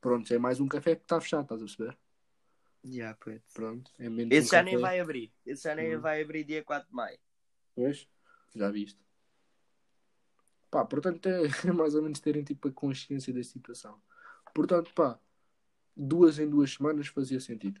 pronto, 0.00 0.32
é 0.32 0.38
mais 0.38 0.60
um 0.60 0.68
café 0.68 0.94
que 0.94 1.02
está 1.02 1.20
fechado, 1.20 1.42
estás 1.42 1.60
a 1.60 1.64
perceber? 1.64 1.98
Já, 2.84 3.14
puto. 3.14 3.42
Pronto, 3.52 3.90
é 3.98 4.08
menos 4.08 4.34
Esse 4.34 4.46
um 4.46 4.50
já 4.52 4.62
nem 4.62 4.74
café. 4.74 4.82
vai 4.86 5.00
abrir. 5.00 5.32
Esse 5.44 5.64
já 5.64 5.74
nem 5.74 5.96
Hum. 5.96 6.00
vai 6.00 6.22
abrir 6.22 6.44
dia 6.44 6.62
4 6.64 6.88
de 6.88 6.94
maio. 6.94 7.18
Pois, 7.74 8.08
já 8.54 8.70
viste. 8.70 8.98
Pá, 10.70 10.84
portanto 10.84 11.26
é, 11.26 11.42
é 11.46 11.48
mais 11.74 11.94
ou 11.96 12.02
menos 12.02 12.20
terem 12.20 12.44
tipo 12.44 12.68
a 12.68 12.72
consciência 12.72 13.34
da 13.34 13.42
situação. 13.42 14.00
Portanto, 14.54 14.92
pá, 14.94 15.18
duas 15.96 16.38
em 16.38 16.48
duas 16.48 16.72
semanas 16.72 17.08
fazia 17.08 17.40
sentido. 17.40 17.80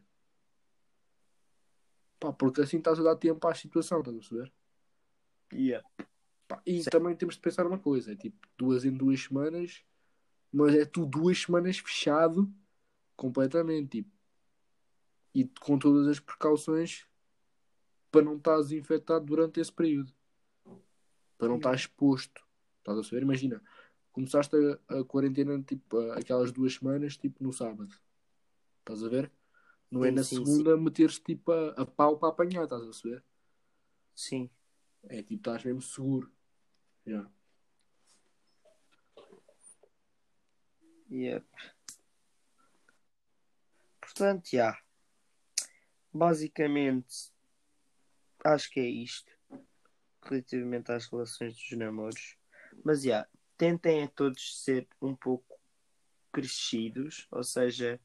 Pá, 2.18 2.32
porque 2.32 2.60
assim 2.60 2.78
estás 2.78 2.98
a 2.98 3.02
dar 3.04 3.16
tempo 3.16 3.46
à 3.46 3.54
situação, 3.54 4.00
estás 4.00 4.16
a 4.16 4.18
perceber? 4.20 4.52
Yeah. 5.52 5.82
Pá, 6.48 6.62
e 6.66 6.82
Sim. 6.82 6.90
também 6.90 7.14
temos 7.16 7.36
de 7.36 7.40
pensar 7.40 7.66
uma 7.66 7.78
coisa, 7.78 8.12
é 8.12 8.16
tipo, 8.16 8.38
duas 8.58 8.84
em 8.84 8.92
duas 8.92 9.20
semanas, 9.22 9.82
mas 10.52 10.74
é 10.74 10.84
tu 10.84 11.06
duas 11.06 11.38
semanas 11.42 11.78
fechado 11.78 12.52
completamente, 13.16 14.02
tipo, 14.02 14.10
e 15.34 15.44
com 15.60 15.78
todas 15.78 16.08
as 16.08 16.18
precauções 16.18 17.06
para 18.10 18.22
não 18.22 18.36
estás 18.36 18.72
infectado 18.72 19.24
durante 19.24 19.60
esse 19.60 19.72
período. 19.72 20.12
Para 21.38 21.48
não 21.48 21.56
estar 21.56 21.74
exposto. 21.74 22.44
Estás 22.78 22.98
a 22.98 23.04
saber? 23.04 23.22
Imagina, 23.22 23.62
começaste 24.12 24.56
a, 24.88 24.98
a 25.00 25.04
quarentena, 25.04 25.62
tipo, 25.62 25.98
a- 25.98 26.18
aquelas 26.18 26.50
duas 26.52 26.74
semanas, 26.74 27.16
tipo, 27.16 27.42
no 27.42 27.52
sábado. 27.52 27.94
Estás 28.80 29.04
a 29.04 29.08
ver? 29.08 29.30
Não 29.90 30.04
é 30.04 30.10
Sim, 30.10 30.16
na 30.16 30.22
sim, 30.24 30.44
segunda 30.44 30.76
meteres, 30.76 31.18
tipo, 31.20 31.52
a, 31.52 31.70
a 31.70 31.86
pau 31.86 32.18
para 32.18 32.30
apanhar, 32.30 32.64
estás 32.64 32.82
a 32.82 32.92
saber? 32.92 33.24
Sim. 34.14 34.50
É 35.04 35.22
tipo, 35.22 35.34
estás 35.34 35.64
mesmo 35.64 35.82
seguro. 35.82 36.32
Já. 37.06 37.28
Yep. 41.10 41.46
Portanto, 44.00 44.48
já. 44.50 44.78
Basicamente, 46.12 47.32
acho 48.44 48.70
que 48.70 48.80
é 48.80 48.88
isto. 48.88 49.30
Relativamente 50.22 50.92
às 50.92 51.06
relações 51.06 51.56
dos 51.56 51.78
namoros. 51.78 52.36
Mas, 52.84 53.02
já. 53.02 53.26
Tentem 53.56 54.04
a 54.04 54.08
todos 54.08 54.62
ser 54.62 54.88
um 55.02 55.14
pouco 55.14 55.60
crescidos. 56.32 57.26
Ou 57.30 57.42
seja, 57.42 58.00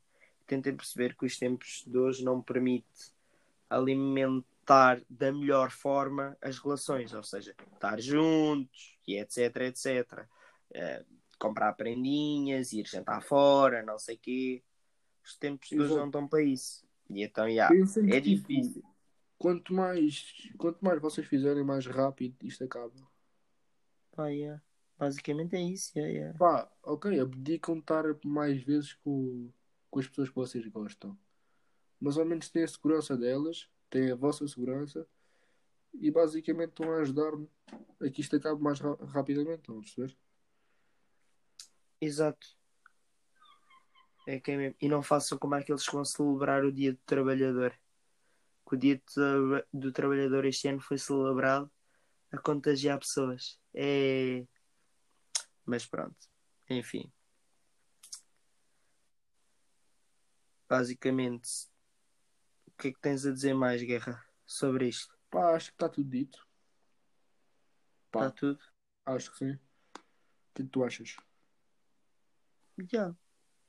tentem 0.48 0.76
perceber 0.76 1.16
que 1.16 1.26
os 1.26 1.38
tempos 1.38 1.84
de 1.86 1.98
hoje 1.98 2.24
não 2.24 2.42
permite 2.42 3.14
alimentar 3.70 4.55
da 5.10 5.32
melhor 5.32 5.72
forma 5.72 6.38
as 6.42 6.58
relações. 6.58 7.14
Ou 7.14 7.24
seja, 7.24 7.56
estar 7.74 8.00
juntos 8.00 8.98
e 9.08 9.20
etc, 9.20 9.56
etc. 9.58 10.28
Eh, 10.74 11.06
comprar 11.40 11.74
prendinhas, 11.74 12.74
ir 12.74 12.88
jantar 12.88 13.22
fora, 13.22 13.84
não 13.84 14.00
sei 14.00 14.16
o 14.16 14.20
quê. 14.20 14.64
Os 15.24 15.36
tempos 15.38 15.72
Exato. 15.72 15.96
não 15.96 16.06
estão 16.06 16.28
para 16.28 16.44
isso. 16.44 16.86
E 17.10 17.24
então, 17.24 17.46
que, 17.46 17.60
é 17.60 18.22
tipo, 18.22 18.48
difícil. 18.48 18.84
quanto 19.38 19.74
mais, 19.74 20.34
quanto 20.58 20.84
mais 20.84 21.00
vocês 21.02 21.28
fizerem, 21.28 21.64
mais 21.64 21.86
rápido 21.86 22.36
isto 22.44 22.64
acaba. 22.64 22.94
Pá, 24.16 24.28
yeah. 24.28 24.62
Basicamente 24.98 25.56
é 25.56 25.62
isso, 25.62 25.92
yeah, 25.98 26.14
yeah. 26.14 26.38
Pá, 26.40 26.72
ok, 26.82 27.20
abdicam 27.20 27.78
estar 27.80 28.04
mais 28.24 28.62
vezes 28.64 28.94
com, 28.94 29.52
com 29.92 30.00
as 30.00 30.08
pessoas 30.08 30.30
que 30.30 30.36
vocês 30.36 30.66
gostam. 30.68 31.18
Mas 32.00 32.18
ao 32.18 32.26
menos 32.26 32.50
têm 32.50 32.64
a 32.64 32.68
segurança 32.68 33.18
delas, 33.18 33.70
têm 33.96 34.12
a 34.12 34.16
vossa 34.16 34.46
segurança 34.46 35.08
e 35.94 36.12
basicamente 36.12 36.72
estão 36.72 36.92
a 36.92 36.98
ajudar-me 36.98 37.50
a 38.02 38.10
que 38.10 38.20
isto 38.20 38.36
acabe 38.36 38.62
mais 38.62 38.78
ra- 38.78 38.98
rapidamente, 39.06 39.60
estão 39.60 39.78
a 39.78 39.80
perceber? 39.82 40.18
Exato. 42.02 42.46
É 44.28 44.38
que 44.38 44.52
é 44.52 44.58
mesmo. 44.58 44.76
E 44.82 44.90
não 44.90 45.02
façam 45.02 45.38
como 45.38 45.56
aqueles 45.56 45.86
que 45.88 45.94
vão 45.94 46.04
celebrar 46.04 46.66
o 46.66 46.74
dia 46.74 46.92
do 46.92 47.00
trabalhador. 47.06 47.72
Que 48.68 48.76
o 48.76 48.78
dia 48.78 48.96
do, 48.98 49.04
tra- 49.14 49.68
do 49.72 49.92
trabalhador 49.94 50.44
este 50.44 50.68
ano 50.68 50.82
foi 50.82 50.98
celebrado 50.98 51.72
a 52.34 52.38
contagiar 52.38 53.00
pessoas. 53.00 53.58
É. 53.74 54.46
Mas 55.66 55.86
pronto. 55.86 56.18
Enfim. 56.70 57.10
Basicamente, 60.68 61.70
que 62.78 62.90
é 62.90 62.92
que 62.92 63.00
tens 63.00 63.26
a 63.26 63.32
dizer 63.32 63.54
mais, 63.54 63.82
Guerra, 63.82 64.24
sobre 64.46 64.88
isto? 64.88 65.18
Pá, 65.30 65.56
acho 65.56 65.68
que 65.68 65.76
está 65.76 65.90
tudo 65.90 66.10
dito. 66.10 66.48
Está 68.08 68.32
tudo? 68.32 68.60
acho 69.06 69.32
que 69.32 69.38
sim. 69.38 69.52
O 69.52 69.60
que 70.54 70.62
é 70.62 70.66
que 70.66 70.72
tu 70.72 70.84
achas? 70.84 71.16
Já. 72.92 73.16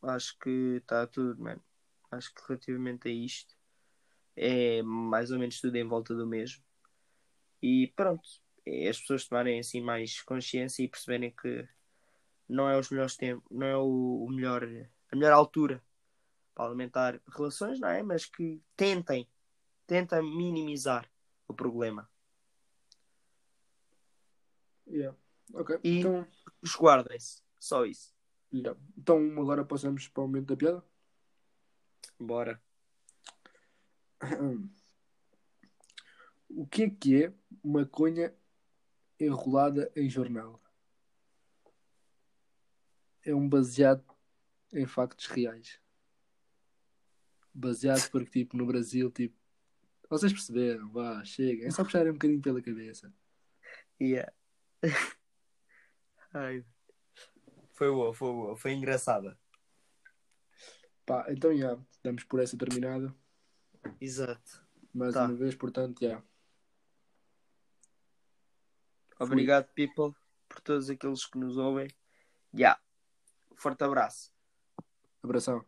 Acho 0.03 0.39
que 0.39 0.77
está 0.77 1.07
tudo, 1.07 1.43
mano. 1.43 1.63
Acho 2.11 2.33
que 2.35 2.43
relativamente 2.47 3.09
a 3.09 3.13
isto 3.13 3.57
é 4.37 4.83
mais 4.83 5.31
ou 5.31 5.39
menos 5.39 5.61
tudo 5.61 5.77
em 5.77 5.87
volta 5.87 6.15
do 6.15 6.27
mesmo. 6.27 6.63
E 7.63 7.93
pronto, 7.97 8.29
é 8.65 8.89
as 8.89 9.01
pessoas 9.01 9.27
tomarem 9.27 9.59
assim 9.59 9.81
mais 9.81 10.23
consciência 10.23 10.83
e 10.83 10.89
perceberem 10.89 11.35
que 11.35 11.69
não 12.49 12.69
é 12.69 12.79
os 12.79 12.91
melhores 12.91 13.17
tempos, 13.17 13.45
não 13.51 13.67
é 13.67 13.77
o, 13.77 14.25
o 14.25 14.31
melhor, 14.31 14.63
a 15.11 15.17
melhor 15.17 15.33
altura 15.33 15.83
para 16.57 16.65
alimentar 16.65 17.21
relações, 17.29 17.79
não 17.79 17.89
é? 17.89 18.03
Mas 18.03 18.25
que 18.25 18.63
tentem, 18.75 19.29
tentem 19.87 20.23
minimizar 20.23 21.09
o 21.47 21.53
problema. 21.53 22.11
Yeah. 24.89 25.17
Ok, 25.53 25.79
E- 25.85 25.99
então, 26.01 26.27
Esguardem-se, 26.63 27.43
só 27.61 27.85
isso. 27.85 28.15
yeah. 28.53 28.81
então 28.97 29.19
agora 29.39 29.65
passamos 29.65 30.09
para 30.09 30.23
o 30.25 30.27
momento 30.27 30.47
da 30.47 30.57
piada. 30.57 30.83
Bora. 32.19 32.61
O 36.49 36.67
que 36.67 36.85
é 36.85 36.89
que 36.91 37.25
é 37.25 37.35
maconha 37.63 38.35
enrolada 39.21 39.93
em 39.95 40.09
jornal? 40.09 40.59
É 43.23 43.35
um 43.35 43.47
baseado 43.47 44.03
em 44.73 44.87
factos 44.87 45.27
reais. 45.27 45.79
Baseado 47.59 48.11
porque, 48.11 48.41
tipo, 48.41 48.57
no 48.57 48.67
Brasil, 48.67 49.11
tipo... 49.11 49.35
Vocês 50.11 50.33
perceberam, 50.33 50.89
vá, 50.91 51.25
chega. 51.25 51.67
É 51.67 51.71
só 51.71 51.83
puxarem 51.83 52.11
um 52.11 52.15
bocadinho 52.15 52.41
pela 52.41 52.61
cabeça. 52.63 53.13
Yeah. 54.01 54.31
Ai. 56.33 56.65
Foi 57.73 57.91
boa, 57.91 58.15
foi 58.15 58.33
boa, 58.33 58.57
foi 58.57 58.73
engraçada. 58.73 59.39
Pá, 61.07 61.27
então, 61.31 61.57
já, 61.57 61.79
damos 62.03 62.25
por 62.25 62.41
essa 62.41 62.57
terminada. 62.57 63.15
Exato. 64.01 64.65
Mais 64.93 65.15
Tá. 65.15 65.25
uma 65.25 65.35
vez, 65.35 65.55
portanto, 65.55 66.01
já. 66.01 66.23
Obrigado, 69.19 69.67
people, 69.73 70.15
por 70.49 70.61
todos 70.61 70.91
aqueles 70.91 71.25
que 71.25 71.39
nos 71.39 71.57
ouvem. 71.57 71.89
Já. 72.53 72.79
Forte 73.57 73.83
abraço. 73.83 74.31
Abração. 75.23 75.65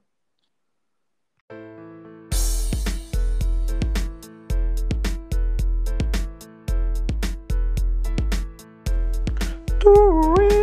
Do 9.89 10.35
it. 10.41 10.58